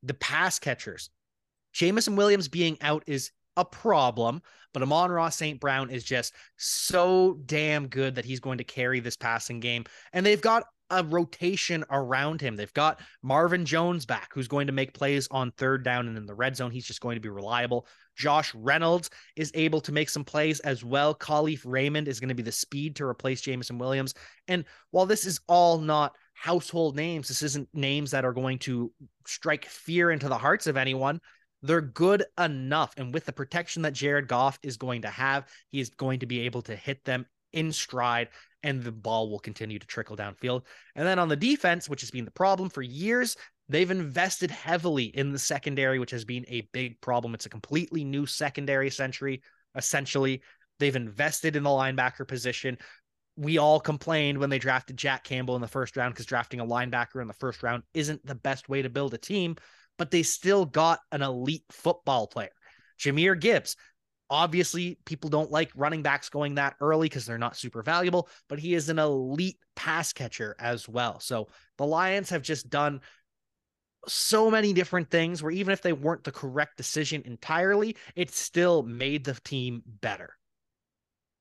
[0.03, 1.09] The pass catchers,
[1.73, 4.41] Jameson Williams being out is a problem,
[4.73, 5.59] but Amon-Ra St.
[5.59, 9.85] Brown is just so damn good that he's going to carry this passing game.
[10.13, 12.55] And they've got a rotation around him.
[12.55, 16.25] They've got Marvin Jones back, who's going to make plays on third down and in
[16.25, 16.69] the red zone.
[16.69, 17.87] He's just going to be reliable.
[18.15, 21.15] Josh Reynolds is able to make some plays as well.
[21.15, 24.13] Kalif Raymond is going to be the speed to replace Jameson Williams.
[24.47, 28.91] And while this is all not household names, this isn't names that are going to
[29.25, 31.21] strike fear into the hearts of anyone.
[31.63, 32.93] They're good enough.
[32.97, 36.25] And with the protection that Jared Goff is going to have, he is going to
[36.25, 38.29] be able to hit them in stride
[38.63, 40.63] and the ball will continue to trickle downfield.
[40.95, 43.35] And then on the defense, which has been the problem for years,
[43.69, 47.33] they've invested heavily in the secondary, which has been a big problem.
[47.33, 49.41] It's a completely new secondary century,
[49.75, 50.41] essentially.
[50.79, 52.77] They've invested in the linebacker position.
[53.37, 56.65] We all complained when they drafted Jack Campbell in the first round because drafting a
[56.65, 59.55] linebacker in the first round isn't the best way to build a team,
[59.97, 62.49] but they still got an elite football player.
[62.99, 63.75] Jahmyr Gibbs,
[64.31, 68.59] Obviously, people don't like running backs going that early because they're not super valuable, but
[68.59, 71.19] he is an elite pass catcher as well.
[71.19, 73.01] So the Lions have just done
[74.07, 78.83] so many different things where even if they weren't the correct decision entirely, it still
[78.83, 80.33] made the team better.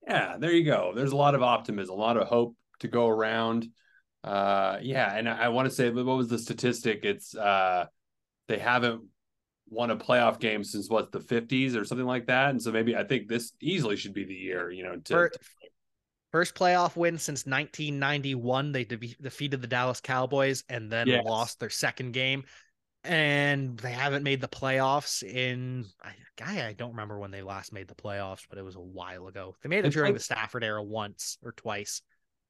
[0.06, 0.92] Yeah, there you go.
[0.94, 3.68] There's a lot of optimism, a lot of hope to go around.
[4.22, 7.04] Uh yeah, and I, I want to say what was the statistic?
[7.04, 7.86] It's uh
[8.48, 9.04] they haven't
[9.70, 12.50] won a playoff game since what the 50s or something like that.
[12.50, 15.38] And so maybe I think this easily should be the year, you know, to, first,
[16.32, 18.72] first playoff win since 1991.
[18.72, 21.24] They de- defeated the Dallas Cowboys and then yes.
[21.24, 22.44] lost their second game.
[23.02, 27.88] And they haven't made the playoffs in I, I don't remember when they last made
[27.88, 29.56] the playoffs, but it was a while ago.
[29.62, 32.02] They made it during the Stafford era once or twice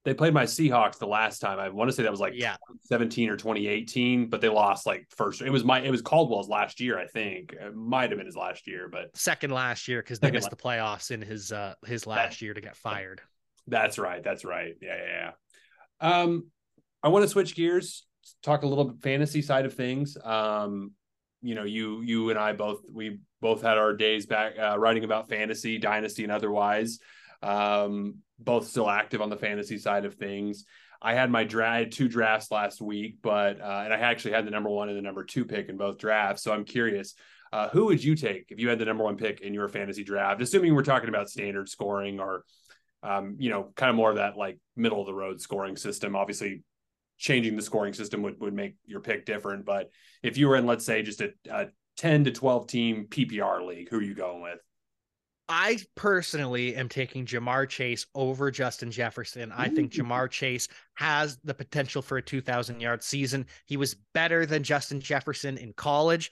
[0.05, 1.59] they played my Seahawks the last time.
[1.59, 2.57] I want to say that was like yeah.
[2.85, 5.43] 17 or 2018, but they lost like first.
[5.43, 7.53] It was my it was Caldwell's last year, I think.
[7.53, 10.51] It might have been his last year, but second last year because they missed last.
[10.51, 13.21] the playoffs in his uh his last that, year to get fired.
[13.67, 14.23] That's right.
[14.23, 14.75] That's right.
[14.81, 15.33] Yeah, yeah,
[16.01, 16.21] yeah.
[16.21, 16.47] Um,
[17.03, 18.05] I want to switch gears,
[18.43, 20.17] talk a little fantasy side of things.
[20.23, 20.93] Um,
[21.43, 25.05] you know, you you and I both we both had our days back uh, writing
[25.05, 26.99] about fantasy, dynasty, and otherwise.
[27.43, 30.65] Um, both still active on the fantasy side of things.
[31.03, 34.51] I had my draft two drafts last week, but uh, and I actually had the
[34.51, 36.43] number one and the number two pick in both drafts.
[36.43, 37.15] So I'm curious,
[37.53, 40.05] uh, who would you take if you had the number one pick in your fantasy
[40.05, 40.43] draft?
[40.43, 42.45] Assuming we're talking about standard scoring or,
[43.03, 46.15] um, you know, kind of more of that like middle of the road scoring system.
[46.15, 46.63] Obviously,
[47.17, 49.65] changing the scoring system would would make your pick different.
[49.65, 49.91] But
[50.23, 53.89] if you were in, let's say, just a, a 10 to 12 team PPR league,
[53.89, 54.59] who are you going with?
[55.53, 59.51] I personally am taking Ja'Marr Chase over Justin Jefferson.
[59.51, 63.45] I think Ja'Marr Chase has the potential for a 2,000 yard season.
[63.67, 66.31] He was better than Justin Jefferson in college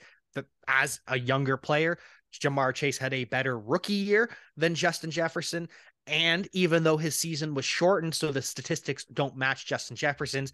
[0.69, 1.97] as a younger player.
[2.33, 5.67] Ja'Marr Chase had a better rookie year than Justin Jefferson.
[6.07, 10.53] And even though his season was shortened, so the statistics don't match Justin Jefferson's,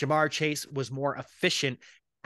[0.00, 1.78] Ja'Marr Chase was more efficient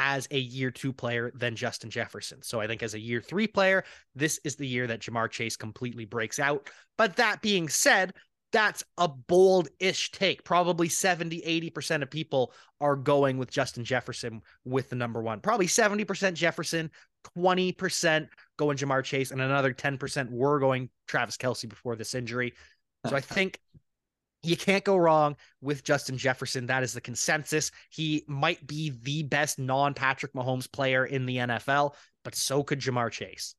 [0.03, 2.41] as a year two player than Justin Jefferson.
[2.43, 3.85] So I think as a year three player,
[4.15, 6.71] this is the year that Ja'Marr Chase completely breaks out.
[6.97, 8.15] But that being said,
[8.51, 10.43] that's a bold ish take.
[10.43, 15.39] Probably 70, 80% of people are going with Justin Jefferson with the number one.
[15.41, 16.91] Probably 70% Jefferson,
[17.37, 18.27] 20%
[18.57, 22.55] going Ja'Marr Chase, and another 10% were going Travis Kelce before this injury.
[23.07, 23.61] So I think
[24.43, 26.67] you can't go wrong with Justin Jefferson.
[26.67, 27.71] That is the consensus.
[27.91, 32.81] He might be the best non Patrick Mahomes player in the NFL, but so could
[32.81, 33.55] Ja'Marr Chase.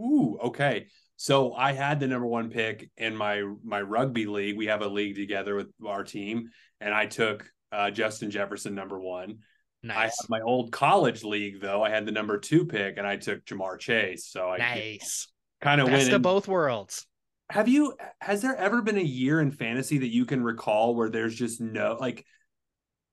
[0.00, 0.86] Ooh, okay.
[1.16, 4.56] So I had the number one pick in my my rugby league.
[4.56, 6.50] We have a league together with our team,
[6.80, 9.38] and I took uh, Justin Jefferson number one.
[9.82, 10.16] Nice.
[10.22, 11.82] I my old college league though.
[11.82, 14.28] I had the number two pick, and I took Ja'Marr Chase.
[14.28, 15.28] So I nice.
[15.60, 17.06] Kind of win of both worlds
[17.50, 21.10] have you has there ever been a year in fantasy that you can recall where
[21.10, 22.24] there's just no like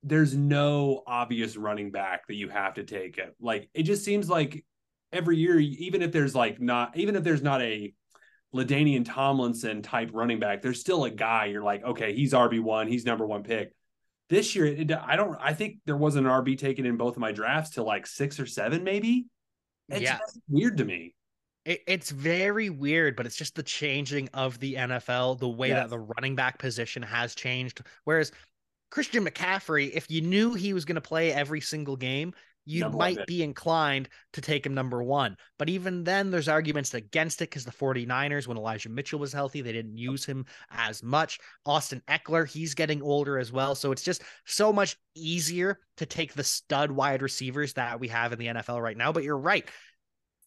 [0.04, 3.36] there's no obvious running back that you have to take it?
[3.42, 4.64] Like it just seems like
[5.12, 7.94] every year even if there's like not even if there's not a
[8.54, 13.06] LaDainian Tomlinson type running back there's still a guy you're like okay he's RB1 he's
[13.06, 13.74] number 1 pick.
[14.30, 17.20] This year it, I don't I think there wasn't an RB taken in both of
[17.20, 19.28] my drafts till like 6 or 7 maybe?
[19.90, 20.20] It's yeah.
[20.48, 21.16] weird to me
[21.68, 25.84] it, it's very weird, but it's just the changing of the NFL, the way yes.
[25.84, 27.82] that the running back position has changed.
[28.06, 28.32] Whereas
[28.90, 32.98] Christian McCaffrey, if you knew he was going to play every single game, you number
[32.98, 35.38] might be inclined to take him number one.
[35.60, 39.62] But even then, there's arguments against it because the 49ers, when Elijah Mitchell was healthy,
[39.62, 41.40] they didn't use him as much.
[41.66, 43.76] Austin Ekeler, he's getting older as well.
[43.76, 48.34] So it's just so much easier to take the stud wide receivers that we have
[48.34, 49.14] in the NFL right now.
[49.14, 49.70] But you're right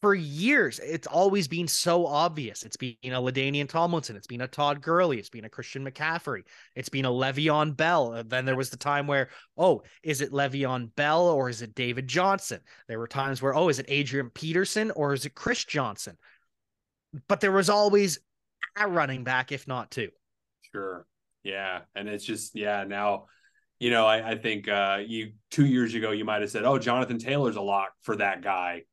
[0.00, 2.62] for years, it's always been so obvious.
[2.62, 4.16] It's been a LaDainian Tomlinson.
[4.16, 5.18] It's been a Todd Gurley.
[5.18, 6.42] It's been a Christian McCaffrey.
[6.74, 8.22] It's been a Le'Veon Bell.
[8.24, 9.28] Then there was the time where,
[9.58, 12.60] oh, is it Le'Veon Bell or is it David Johnson?
[12.88, 16.16] There were times where, oh, is it Adrian Peterson or is it Chris Johnson?
[17.28, 18.20] But there was always
[18.76, 20.10] a running back, if not two.
[20.72, 21.06] Sure.
[21.42, 21.80] Yeah.
[21.94, 23.26] And it's just, yeah, now,
[23.78, 26.78] you know, I, I think uh, you two years ago, you might have said, oh,
[26.78, 28.84] Jonathan Taylor's a lock for that guy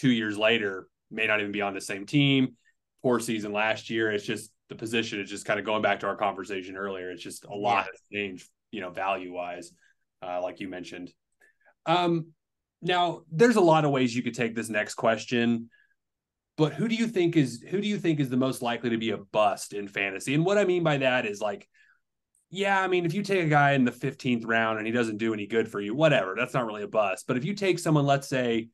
[0.00, 2.56] two years later may not even be on the same team.
[3.02, 4.10] Poor season last year.
[4.10, 7.10] It's just the position is just kind of going back to our conversation earlier.
[7.10, 7.82] It's just a lot yeah.
[7.82, 9.72] has changed, you know, value wise,
[10.22, 11.12] uh, like you mentioned.
[11.84, 12.28] Um,
[12.80, 15.68] now there's a lot of ways you could take this next question,
[16.56, 18.98] but who do you think is who do you think is the most likely to
[18.98, 20.34] be a bust in fantasy?
[20.34, 21.68] And what I mean by that is like,
[22.48, 25.18] yeah, I mean, if you take a guy in the 15th round and he doesn't
[25.18, 27.26] do any good for you, whatever, that's not really a bust.
[27.26, 28.68] But if you take someone, let's say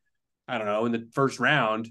[0.47, 1.89] I don't know, in the first round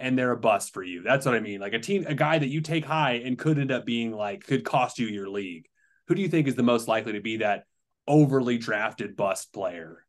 [0.00, 1.02] and they're a bust for you.
[1.02, 1.60] That's what I mean.
[1.60, 4.46] Like a team, a guy that you take high and could end up being like,
[4.46, 5.66] could cost you your league.
[6.06, 7.64] Who do you think is the most likely to be that
[8.06, 10.04] overly drafted bust player?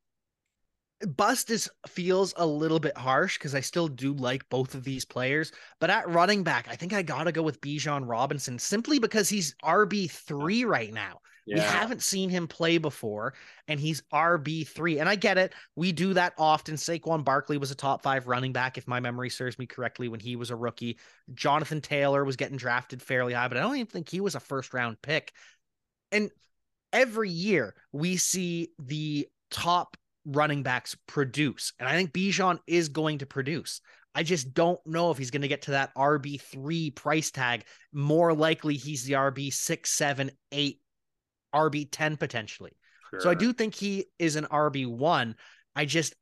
[1.15, 5.05] Bust is feels a little bit harsh because I still do like both of these
[5.05, 9.29] players, but at running back, I think I gotta go with Bijan Robinson simply because
[9.29, 11.19] he's RB three right now.
[11.49, 11.55] Yeah.
[11.55, 13.33] We haven't seen him play before,
[13.67, 14.99] and he's RB3.
[14.99, 15.53] And I get it.
[15.75, 16.75] We do that often.
[16.75, 20.19] Saquon Barkley was a top five running back, if my memory serves me correctly, when
[20.19, 20.99] he was a rookie.
[21.33, 24.39] Jonathan Taylor was getting drafted fairly high, but I don't even think he was a
[24.39, 25.33] first round pick.
[26.11, 26.29] And
[26.93, 31.73] every year we see the top running backs produce.
[31.79, 33.81] And I think Bijan is going to produce.
[34.13, 37.63] I just don't know if he's going to get to that RB3 price tag.
[37.91, 40.79] More likely, he's the RB six, seven, eight
[41.53, 42.71] RB10 potentially.
[43.09, 43.19] Sure.
[43.21, 45.35] So I do think he is an RB1.
[45.75, 46.15] I just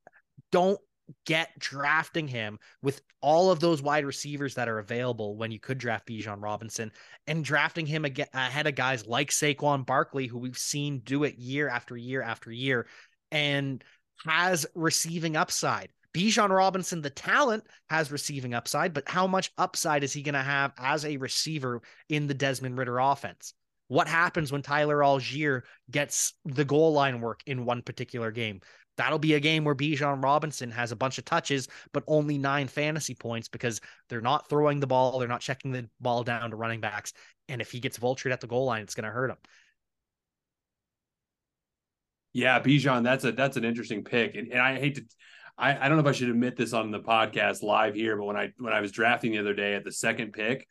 [0.51, 0.79] don't
[1.25, 5.77] get drafting him with all of those wide receivers that are available when you could
[5.77, 6.91] draft Bijan Robinson
[7.27, 11.69] and drafting him ahead of guys like Saquon Barkley, who we've seen do it year
[11.69, 12.87] after year after year
[13.31, 13.83] and
[14.25, 15.89] has receiving upside.
[16.13, 20.41] Bijan Robinson, the talent, has receiving upside, but how much upside is he going to
[20.41, 23.53] have as a receiver in the Desmond Ridder offense?
[23.87, 28.61] What happens when Tyler Allgeier gets the goal line work in one particular game?
[28.97, 32.67] That'll be a game where Bijan Robinson has a bunch of touches, but only nine
[32.67, 33.79] fantasy points because
[34.09, 37.13] they're not throwing the ball, they're not checking the ball down to running backs.
[37.47, 39.37] And if he gets vultured at the goal line, it's going to hurt him.
[42.33, 45.05] Yeah, Bijan, that's a that's an interesting pick, and, and I hate to.
[45.57, 48.25] I, I don't know if I should admit this on the podcast live here, but
[48.25, 50.67] when I when I was drafting the other day at the second pick,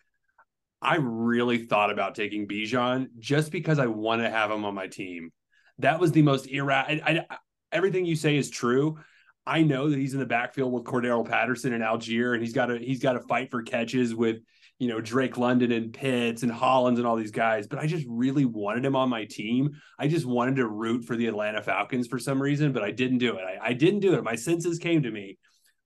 [0.83, 4.87] I really thought about taking Bijan just because I want to have him on my
[4.87, 5.33] team.
[5.79, 7.25] That was the most irrational.
[7.73, 8.99] Everything you say is true.
[9.47, 12.67] I know that he's in the backfield with Cordarrelle Patterson and Allgeier, and he's got
[12.67, 14.39] to he's got to fight for catches with
[14.79, 17.67] you know Drake London and Pitts and Hollins and all these guys.
[17.67, 19.77] But I just really wanted him on my team.
[19.99, 23.19] I just wanted to root for the Atlanta Falcons for some reason, but I didn't
[23.19, 23.43] do it.
[23.43, 24.25] I, I didn't do it.
[24.25, 25.39] My senses came to me,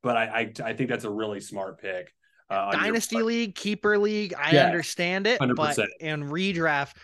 [0.02, 2.12] but I, I I think that's a really smart pick.
[2.50, 5.54] Uh, Dynasty league, keeper league, I yeah, understand it, 100%.
[5.54, 6.96] but in redraft,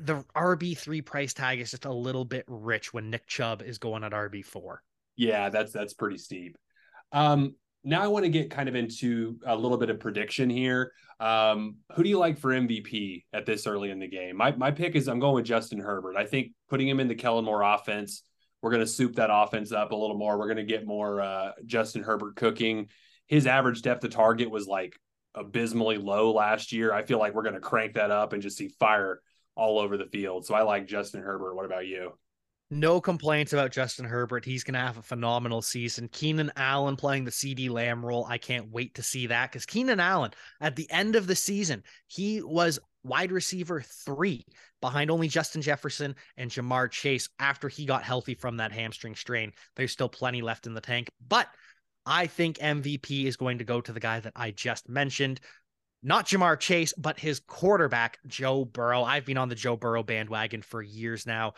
[0.00, 3.78] the RB three price tag is just a little bit rich when Nick Chubb is
[3.78, 4.82] going at RB four.
[5.16, 6.56] Yeah, that's that's pretty steep.
[7.12, 10.92] Um, now I want to get kind of into a little bit of prediction here.
[11.20, 14.36] Um, who do you like for MVP at this early in the game?
[14.36, 16.16] My my pick is I'm going with Justin Herbert.
[16.16, 18.22] I think putting him in the Kellen Moore offense,
[18.62, 20.38] we're going to soup that offense up a little more.
[20.38, 22.88] We're going to get more uh, Justin Herbert cooking
[23.26, 24.98] his average depth of target was like
[25.34, 26.92] abysmally low last year.
[26.92, 29.20] I feel like we're going to crank that up and just see fire
[29.56, 30.46] all over the field.
[30.46, 31.54] So I like Justin Herbert.
[31.54, 32.12] What about you?
[32.70, 34.44] No complaints about Justin Herbert.
[34.44, 36.08] He's going to have a phenomenal season.
[36.08, 38.26] Keenan Allen playing the CeeDee Lamb role.
[38.28, 41.82] I can't wait to see that because Keenan Allen, at the end of the season,
[42.08, 44.44] he was wide receiver three
[44.80, 49.52] behind only Justin Jefferson and Ja'Marr Chase after he got healthy from that hamstring strain.
[49.76, 51.48] There's still plenty left in the tank, but
[52.06, 55.40] I think MVP is going to go to the guy that I just mentioned.
[56.02, 59.04] Not Ja'Marr Chase, but his quarterback, Joe Burrow.
[59.04, 61.54] I've been on the Joe Burrow bandwagon for years now.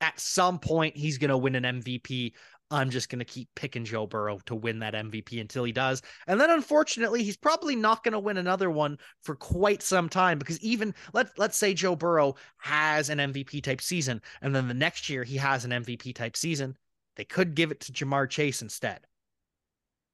[0.00, 2.32] At some point, he's going to win an MVP.
[2.70, 6.02] I'm just going to keep picking Joe Burrow to win that MVP until he does.
[6.26, 10.38] And then unfortunately, he's probably not going to win another one for quite some time
[10.38, 14.74] because even let let's say Joe Burrow has an MVP type season and then the
[14.74, 16.76] next year he has an MVP type season,
[17.16, 19.00] they could give it to Ja'Marr Chase instead.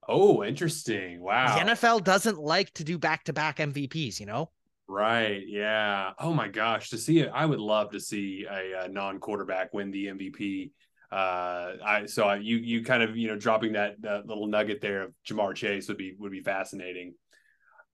[0.08, 1.22] Oh, interesting.
[1.22, 1.58] Wow.
[1.58, 4.50] The NFL doesn't like to do back to back MVPs, you know?
[4.86, 5.42] Right.
[5.46, 6.10] Yeah.
[6.18, 6.90] Oh my gosh.
[6.90, 10.72] To see it, I would love to see a, a non quarterback win the MVP.
[11.10, 14.80] Uh, I so I, you you kind of you know dropping that that little nugget
[14.80, 17.14] there of Ja'Marr Chase would be would be fascinating.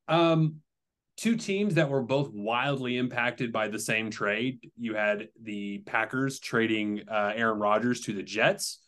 [0.08, 0.56] Um,
[1.16, 4.70] two teams that were both wildly impacted by the same trade.
[4.78, 8.80] You had the Packers trading uh, Aaron Rodgers to the Jets.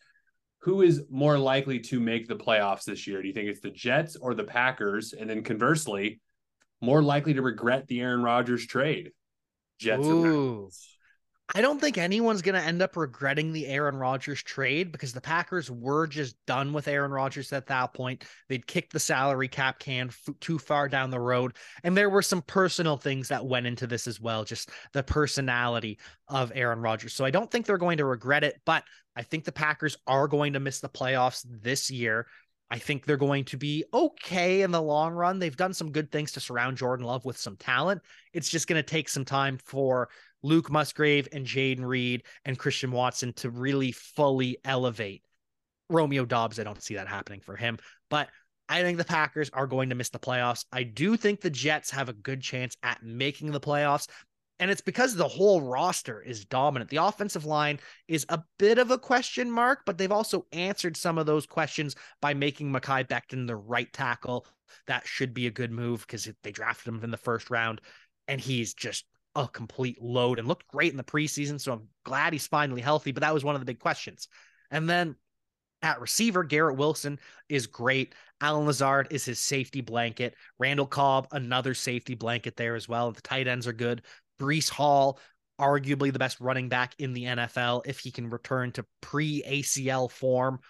[0.63, 3.21] Who is more likely to make the playoffs this year?
[3.21, 5.13] Do you think it's the Jets or the Packers?
[5.13, 6.21] And then conversely,
[6.81, 9.11] more likely to regret the Aaron Rodgers trade?
[9.79, 10.71] Jets Ooh.
[11.55, 15.21] I don't think anyone's going to end up regretting the Aaron Rodgers trade because the
[15.21, 18.25] Packers were just done with Aaron Rodgers at that point.
[18.49, 21.57] They'd kicked the salary cap can f- too far down the road.
[21.85, 25.99] And there were some personal things that went into this as well, just the personality
[26.29, 27.13] of Aaron Rodgers.
[27.13, 28.85] So I don't think they're going to regret it, but
[29.15, 32.27] I think the Packers are going to miss the playoffs this year.
[32.71, 35.39] I think they're going to be okay in the long run.
[35.39, 38.01] They've done some good things to surround Jordan Love with some talent.
[38.33, 40.09] It's just going to take some time for
[40.43, 45.23] Luke Musgrave and Jayden Reed and Christian Watson to really fully elevate
[45.89, 46.59] Romeo Doubs.
[46.59, 47.79] I don't see that happening for him,
[48.11, 48.29] but
[48.69, 50.65] I think the Packers are going to miss the playoffs.
[50.73, 54.09] I do think the Jets have a good chance at making the playoffs.
[54.59, 56.89] And it's because the whole roster is dominant.
[56.89, 61.19] The offensive line is a bit of a question mark, but they've also answered some
[61.19, 64.47] of those questions by making Mekhi Becton the right tackle.
[64.87, 67.81] That should be a good move because they drafted him in the first round.
[68.29, 69.05] And he's just
[69.35, 71.61] a complete load and looked great in the preseason.
[71.61, 73.13] So I'm glad he's finally healthy.
[73.13, 74.29] But that was one of the big questions.
[74.71, 75.17] And then
[75.83, 77.19] at receiver, Garrett Wilson
[77.49, 78.15] is great.
[78.41, 80.35] Allen Lazard is his safety blanket.
[80.59, 83.11] Randall Cobb, another safety blanket there as well.
[83.11, 84.03] The tight ends are good.
[84.41, 85.19] Breece Hall,
[85.61, 90.11] arguably the best running back in the NFL if he can return to pre ACL
[90.11, 90.61] form.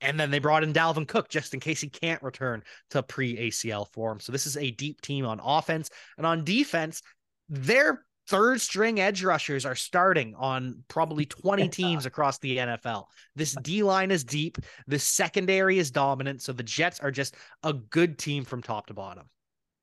[0.00, 3.36] And then they brought in Dalvin Cook just in case he can't return to pre
[3.36, 4.18] ACL form.
[4.20, 5.90] So this is a deep team on offense.
[6.16, 7.02] And on defense,
[7.48, 13.06] they're third string edge rushers are starting on probably 20 teams across the NFL.
[13.34, 14.56] This D line is deep,
[14.86, 16.40] the secondary is dominant.
[16.40, 19.28] So the Jets are just a good team from top to bottom.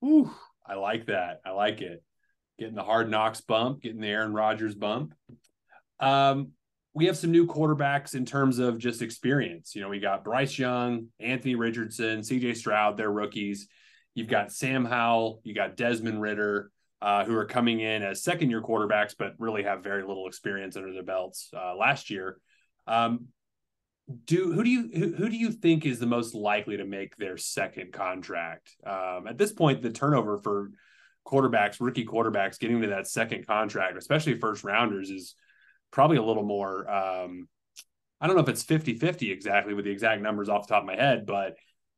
[0.03, 0.31] Ooh,
[0.65, 1.41] I like that.
[1.45, 2.03] I like it.
[2.57, 5.13] Getting the hard knocks bump, getting the Aaron Rodgers bump.
[5.99, 6.53] Um,
[6.93, 9.75] we have some new quarterbacks in terms of just experience.
[9.75, 13.67] You know, we got Bryce Young, Anthony Richardson, CJ Stroud, they're rookies.
[14.15, 16.71] You've got Sam Howell, you got Desmond Ridder
[17.01, 20.75] uh, who are coming in as second year quarterbacks, but really have very little experience
[20.75, 22.39] under their belts uh, last year.
[22.87, 23.27] Um,
[24.25, 27.17] do who do you who, who, do you think is the most likely to make
[27.17, 28.75] their second contract?
[28.85, 30.71] Um, at this point, the turnover for
[31.25, 35.35] quarterbacks, rookie quarterbacks, getting to that second contract, especially first rounders, is
[35.91, 36.89] probably a little more.
[36.89, 37.49] Um,
[38.19, 40.83] I don't know if it's 50 50 exactly with the exact numbers off the top
[40.83, 41.55] of my head, but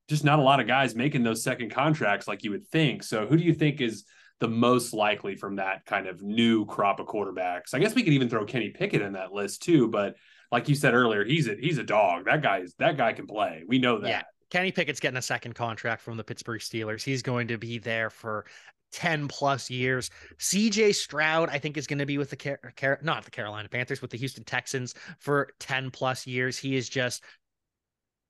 [0.09, 3.03] just not a lot of guys making those second contracts like you would think.
[3.03, 4.05] So, who do you think is
[4.39, 7.73] the most likely from that kind of new crop of quarterbacks.
[7.73, 10.15] I guess we could even throw Kenny Pickett in that list too, but
[10.51, 12.25] like you said earlier, he's a he's a dog.
[12.25, 13.63] That guy is that guy can play.
[13.67, 14.09] We know that.
[14.09, 14.21] Yeah.
[14.49, 17.03] Kenny Pickett's getting a second contract from the Pittsburgh Steelers.
[17.03, 18.45] He's going to be there for
[18.91, 20.09] 10 plus years.
[20.39, 23.69] CJ Stroud, I think, is going to be with the Car-, Car- not the Carolina
[23.69, 26.57] Panthers, with the Houston Texans for 10 plus years.
[26.57, 27.23] He is just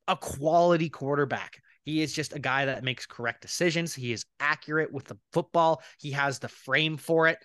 [0.09, 1.61] a quality quarterback.
[1.89, 3.95] He is just a guy that makes correct decisions.
[3.95, 5.81] He is accurate with the football.
[5.99, 7.39] He has the frame for it.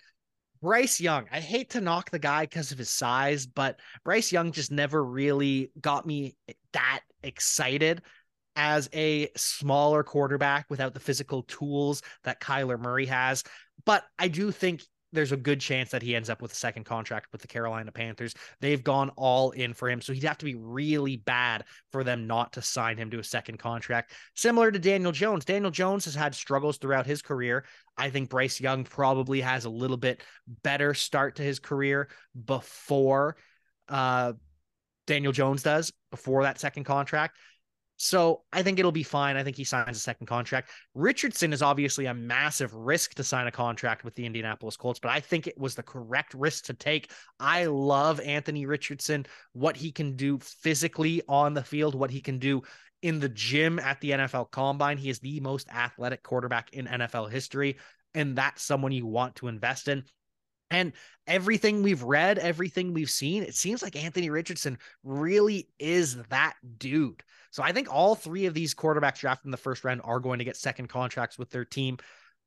[0.61, 4.51] Bryce Young, I hate to knock the guy because of his size, but Bryce Young
[4.51, 6.35] just never really got me
[6.73, 8.03] that excited
[8.55, 13.43] as a smaller quarterback without the physical tools that Kyler Murray has.
[13.83, 14.83] But I do think
[15.15, 17.91] there's a good chance that he ends up with a second contract with the Carolina
[17.91, 18.35] Panthers.
[18.59, 20.01] They've gone all in for him.
[20.01, 23.23] So he'd have to be really bad for them not to sign him to a
[23.23, 24.11] second contract.
[24.35, 25.45] Similar to Daniel Jones.
[25.45, 27.65] Daniel Jones has had struggles throughout his career.
[27.97, 30.21] I think Bryce Young probably has a little bit
[30.63, 32.09] better start to his career
[32.45, 33.37] before
[33.89, 34.33] uh,
[35.07, 37.37] Daniel Jones does, before that second contract.
[37.97, 39.37] So I think it'll be fine.
[39.37, 40.69] I think he signs a second contract.
[40.93, 45.11] Richardson is obviously a massive risk to sign a contract with the Indianapolis Colts, but
[45.11, 47.11] I think it was the correct risk to take.
[47.39, 52.37] I love Anthony Richardson, what he can do physically on the field, what he can
[52.37, 52.63] do
[53.01, 54.97] in the gym at the NFL Combine.
[54.97, 57.77] He is the most athletic quarterback in NFL history,
[58.13, 60.03] and that's someone you want to invest in.
[60.71, 60.93] And
[61.27, 67.23] everything we've read, everything we've seen, it seems like Anthony Richardson really is that dude.
[67.55, 70.39] So I think all three of these quarterbacks drafted in the first round are going
[70.39, 71.95] to get second contracts with their team.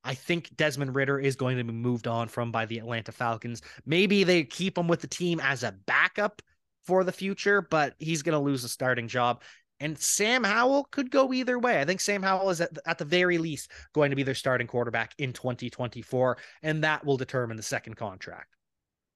[0.04, 3.62] I think Desmond Ridder is going to be moved on from by the Atlanta Falcons.
[3.86, 6.42] Maybe they keep him with the team as a backup
[6.84, 9.40] for the future, but he's going to lose a starting job.
[9.80, 11.80] And Sam Howell could go either way.
[11.80, 14.66] I think Sam Howell is at, at the very least going to be their starting
[14.66, 18.56] quarterback in 2024, and that will determine the second contract.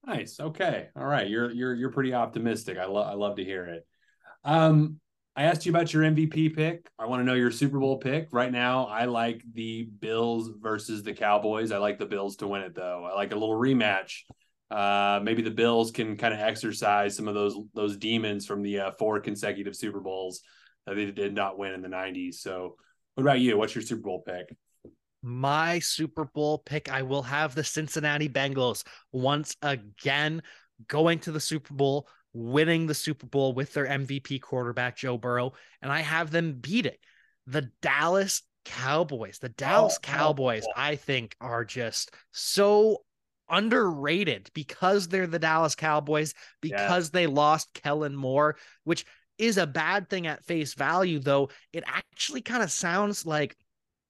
[0.07, 0.41] Nice.
[0.41, 0.89] Okay.
[0.97, 1.29] All right.
[1.29, 2.79] You're you're you're pretty optimistic.
[2.79, 3.87] I love I love to hear it.
[4.43, 4.99] Um,
[5.35, 6.91] I asked you about your MVP pick.
[6.99, 8.29] I want to know your Super Bowl pick.
[8.33, 11.73] Right now, I like the Bills versus the Cowboys.
[11.73, 13.09] I like the Bills to win it, though.
[13.11, 14.21] I like a little rematch.
[14.71, 18.81] Uh, maybe the Bills can kind of exercise some of those those demons from the
[18.81, 20.43] uh, four consecutive Super Bowls
[20.87, 22.35] that they did not win in the '90s.
[22.35, 22.77] So,
[23.15, 23.57] what about you?
[23.57, 24.55] What's your Super Bowl pick?
[25.23, 30.43] My Super Bowl pick, I will have the Cincinnati Bengals once again
[30.89, 35.53] going to the Super Bowl winning the Super Bowl with their MVP quarterback, Joe Burrow,
[35.81, 36.97] and I have them beating
[37.47, 39.39] the Dallas Cowboys.
[39.39, 40.81] The Dallas oh, oh Cowboys, oh, oh.
[40.81, 42.99] I think, are just so
[43.51, 47.11] underrated because they're the Dallas Cowboys, because yeah.
[47.13, 49.05] they lost Kellen Moore, which
[49.39, 53.57] is a bad thing at face value, though it actually kind of sounds like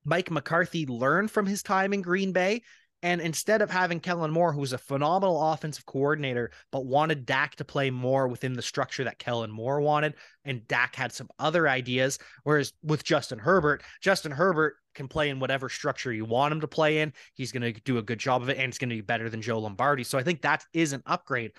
[0.04, 2.62] Mike McCarthy learned from his time in Green Bay
[3.02, 7.64] and instead of having Kellen Moore, who's a phenomenal offensive coordinator, but wanted Dak to
[7.64, 12.18] play more within the structure that Kellen Moore wanted, and Dak had some other ideas.
[12.44, 16.68] Whereas with Justin Herbert, Justin Herbert can play in whatever structure you want him to
[16.68, 17.12] play in.
[17.34, 19.28] He's going to do a good job of it, and it's going to be better
[19.28, 20.04] than Joe Lombardi.
[20.04, 21.52] So I think that is an upgrade.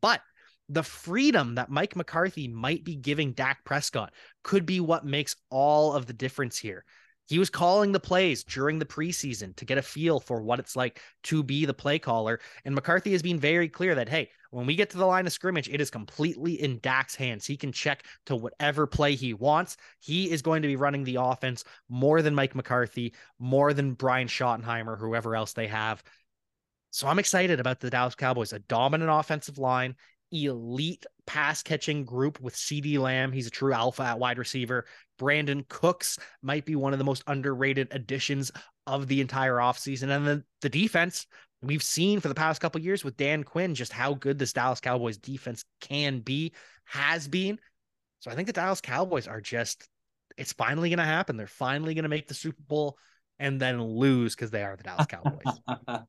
[0.00, 0.20] But
[0.68, 5.94] the freedom that Mike McCarthy might be giving Dak Prescott could be what makes all
[5.94, 6.84] of the difference here.
[7.28, 10.74] He was calling the plays during the preseason to get a feel for what it's
[10.74, 12.40] like to be the play caller.
[12.64, 15.32] And McCarthy has been very clear that, hey, when we get to the line of
[15.34, 17.44] scrimmage, it is completely in Dak's hands.
[17.44, 19.76] He can check to whatever play he wants.
[20.00, 24.26] He is going to be running the offense more than Mike McCarthy, more than Brian
[24.26, 26.02] Schottenheimer, whoever else they have.
[26.90, 29.96] So I'm excited about the Dallas Cowboys, a dominant offensive line,
[30.32, 33.32] elite pass catching group with CeeDee Lamb.
[33.32, 34.86] He's a true alpha at wide receiver.
[35.20, 38.50] Brandin Cooks might be one of the most underrated additions
[38.86, 40.10] of the entire offseason.
[40.10, 41.26] And then the defense,
[41.60, 44.80] we've seen for the past couple years with Dan Quinn just how good this Dallas
[44.80, 46.52] Cowboys defense can be,
[46.84, 47.58] has been.
[48.20, 49.88] So I think the Dallas Cowboys are just,
[50.36, 51.36] it's finally going to happen.
[51.36, 52.96] They're finally going to make the Super Bowl
[53.38, 55.60] and then lose because they are the Dallas Cowboys.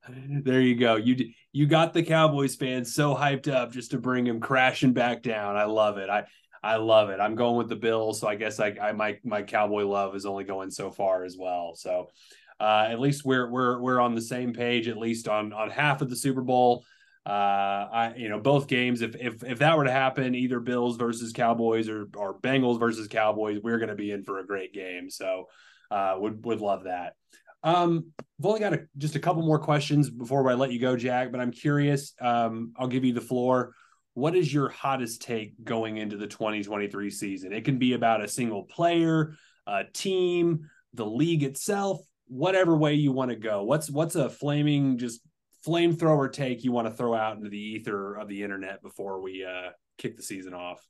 [0.44, 0.96] there you go.
[0.96, 5.22] You you got the Cowboys fans so hyped up just to bring him crashing back
[5.22, 5.56] down.
[5.56, 6.10] I love it.
[6.10, 6.26] I
[6.62, 7.20] I love it.
[7.20, 10.26] I'm going with the Bills, so I guess I, I my my Cowboy love is
[10.26, 11.74] only going so far as well.
[11.76, 12.10] So
[12.60, 16.02] uh, at least we're we're we're on the same page at least on on half
[16.02, 16.84] of the Super Bowl.
[17.26, 17.30] Uh,
[17.92, 19.02] I you know both games.
[19.02, 23.08] If if if that were to happen, either Bills versus Cowboys or or Bengals versus
[23.08, 25.10] Cowboys, we're going to be in for a great game.
[25.10, 25.46] So
[25.92, 27.14] uh, would would love that.
[27.64, 30.96] Um, I've only got a, just a couple more questions before I let you go,
[30.96, 31.32] Jack.
[31.32, 32.14] But I'm curious.
[32.22, 33.74] Um, I'll give you the floor.
[34.14, 37.54] What is your hottest take going into the 2023 season?
[37.54, 39.36] It can be about a single player,
[39.68, 43.64] a team, the league itself, whatever way you want to go.
[43.64, 45.22] What's what's a flaming just
[45.66, 49.46] flamethrower take you want to throw out into the ether of the internet before we
[49.46, 50.82] uh, kick the season off?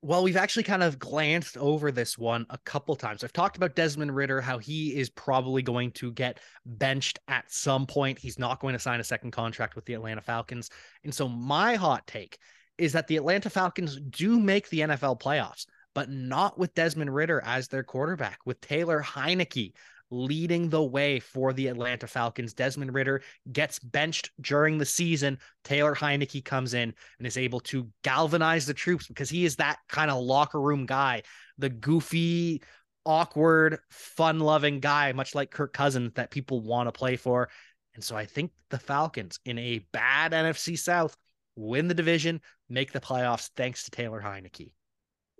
[0.00, 3.24] Well, we've actually kind of glanced over this one a couple times.
[3.24, 7.84] I've talked about Desmond Ridder, how he is probably going to get benched at some
[7.84, 8.16] point.
[8.16, 10.70] He's not going to sign a second contract with the Atlanta Falcons.
[11.02, 12.38] And so, my hot take
[12.78, 17.42] is that the Atlanta Falcons do make the NFL playoffs, but not with Desmond Ridder
[17.44, 19.72] as their quarterback, with Taylor Heinicke
[20.10, 22.54] leading the way for the Atlanta Falcons.
[22.54, 25.38] Desmond Ridder gets benched during the season.
[25.64, 29.78] Taylor Heinicke comes in and is able to galvanize the troops because he is that
[29.88, 31.22] kind of locker room guy,
[31.58, 32.62] the goofy,
[33.04, 37.48] awkward, fun loving guy, much like Kirk Cousins that people want to play for.
[37.94, 41.16] And so I think the Falcons in a bad NFC South
[41.56, 44.70] win the division, make the playoffs thanks to Taylor Heinicke.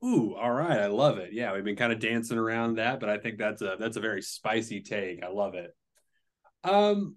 [0.05, 0.79] Ooh, all right.
[0.79, 1.33] I love it.
[1.33, 4.01] Yeah, we've been kind of dancing around that, but I think that's a that's a
[4.01, 5.23] very spicy take.
[5.23, 5.75] I love it.
[6.65, 7.17] Um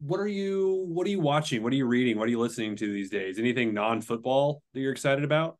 [0.00, 1.62] what are you what are you watching?
[1.62, 2.18] What are you reading?
[2.18, 3.38] What are you listening to these days?
[3.38, 5.58] Anything non-football that you're excited about?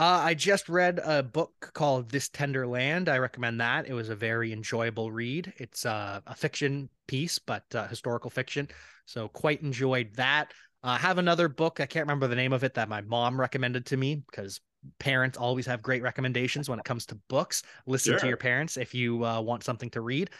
[0.00, 3.08] Uh, I just read a book called This Tender Land.
[3.08, 3.88] I recommend that.
[3.88, 5.52] It was a very enjoyable read.
[5.56, 8.68] It's uh, a fiction piece, but uh, historical fiction.
[9.06, 10.52] So quite enjoyed that.
[10.84, 11.80] I have another book.
[11.80, 14.60] I can't remember the name of it that my mom recommended to me because
[14.98, 17.62] parents always have great recommendations when it comes to books.
[17.86, 18.20] Listen sure.
[18.20, 20.30] to your parents if you uh, want something to read.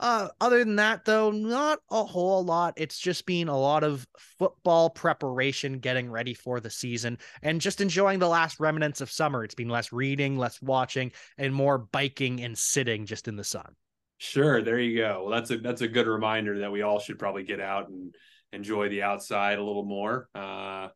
[0.00, 2.72] Uh, other than that, though, not a whole lot.
[2.78, 4.06] It's just been a lot of
[4.38, 9.44] football preparation, getting ready for the season, and just enjoying the last remnants of summer.
[9.44, 13.76] It's been less reading, less watching, and more biking and sitting just in the sun.
[14.16, 15.24] Sure, there you go.
[15.24, 18.14] Well, that's a that's a good reminder that we all should probably get out and
[18.54, 20.28] enjoy the outside a little more.
[20.34, 20.88] Uh,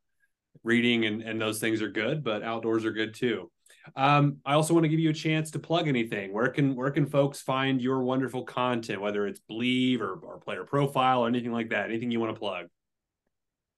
[0.62, 3.50] reading and, and those things are good, but outdoors are good too.
[3.96, 6.32] Um, I also want to give you a chance to plug anything.
[6.32, 10.64] Where can where can folks find your wonderful content, whether it's Bleav or, or player
[10.64, 11.90] profile or anything like that?
[11.90, 12.66] Anything you want to plug?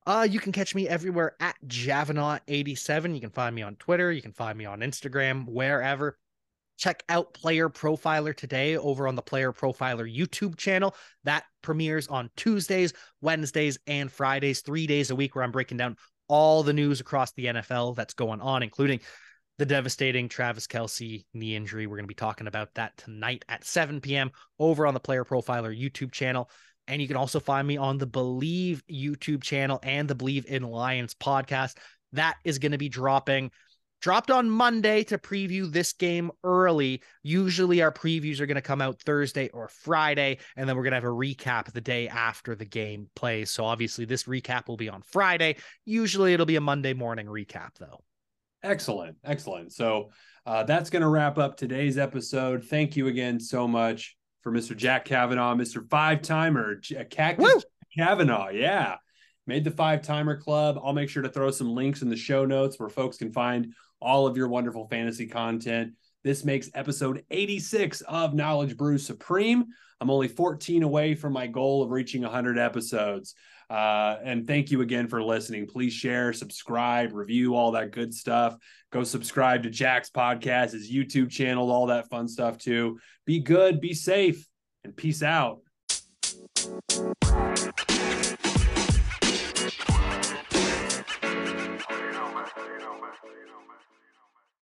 [0.06, 3.14] Uh, you can catch me everywhere at Javanaugh87.
[3.14, 4.12] You can find me on Twitter.
[4.12, 6.16] You can find me on Instagram, wherever.
[6.78, 10.94] Check out Player Profiler today over on the Player Profiler YouTube channel.
[11.24, 15.96] That premieres on Tuesdays, Wednesdays, and Fridays, three days a week, where I'm breaking down
[16.28, 19.00] all the news across the NFL that's going on, including
[19.58, 21.86] the devastating Travis Kelce knee injury.
[21.86, 24.30] We're going to be talking about that tonight at 7 p.m.
[24.58, 26.50] over on the Player Profiler YouTube channel.
[26.88, 30.62] And you can also find me on the Bleav YouTube channel and the Bleav in
[30.62, 31.76] Lions podcast.
[32.12, 33.50] That is going to be dropping
[34.06, 37.02] dropped on Monday to preview this game early.
[37.24, 40.92] Usually our previews are going to come out Thursday or Friday, and then we're going
[40.92, 43.50] to have a recap the day after the game plays.
[43.50, 45.56] So obviously this recap will be on Friday.
[45.84, 48.04] Usually it'll be a Monday morning recap though.
[48.62, 49.16] Excellent.
[49.24, 49.72] Excellent.
[49.72, 50.10] So
[50.46, 52.62] uh, that's going to wrap up today's episode.
[52.62, 54.76] Thank you again so much for Mr.
[54.76, 55.84] Jack Cavanagh, Mr.
[55.90, 56.76] Five Timer,
[57.10, 57.60] Cactus Woo!
[57.98, 58.52] Cavanagh.
[58.52, 58.98] Yeah.
[59.48, 60.78] Made the five timer club.
[60.82, 63.74] I'll make sure to throw some links in the show notes where folks can find
[64.00, 65.92] all of your wonderful fantasy content.
[66.24, 69.66] This makes episode 86 of Knowledge Brew Supreme.
[70.00, 73.34] I'm only 14 away from my goal of reaching 100 episodes.
[73.68, 75.66] Uh, and thank you again for listening.
[75.66, 78.56] Please share, subscribe, review, all that good stuff.
[78.92, 82.98] Go subscribe to Jack's podcast, his YouTube channel, all that fun stuff too.
[83.24, 84.46] Be good, be safe,
[84.84, 85.60] and peace out.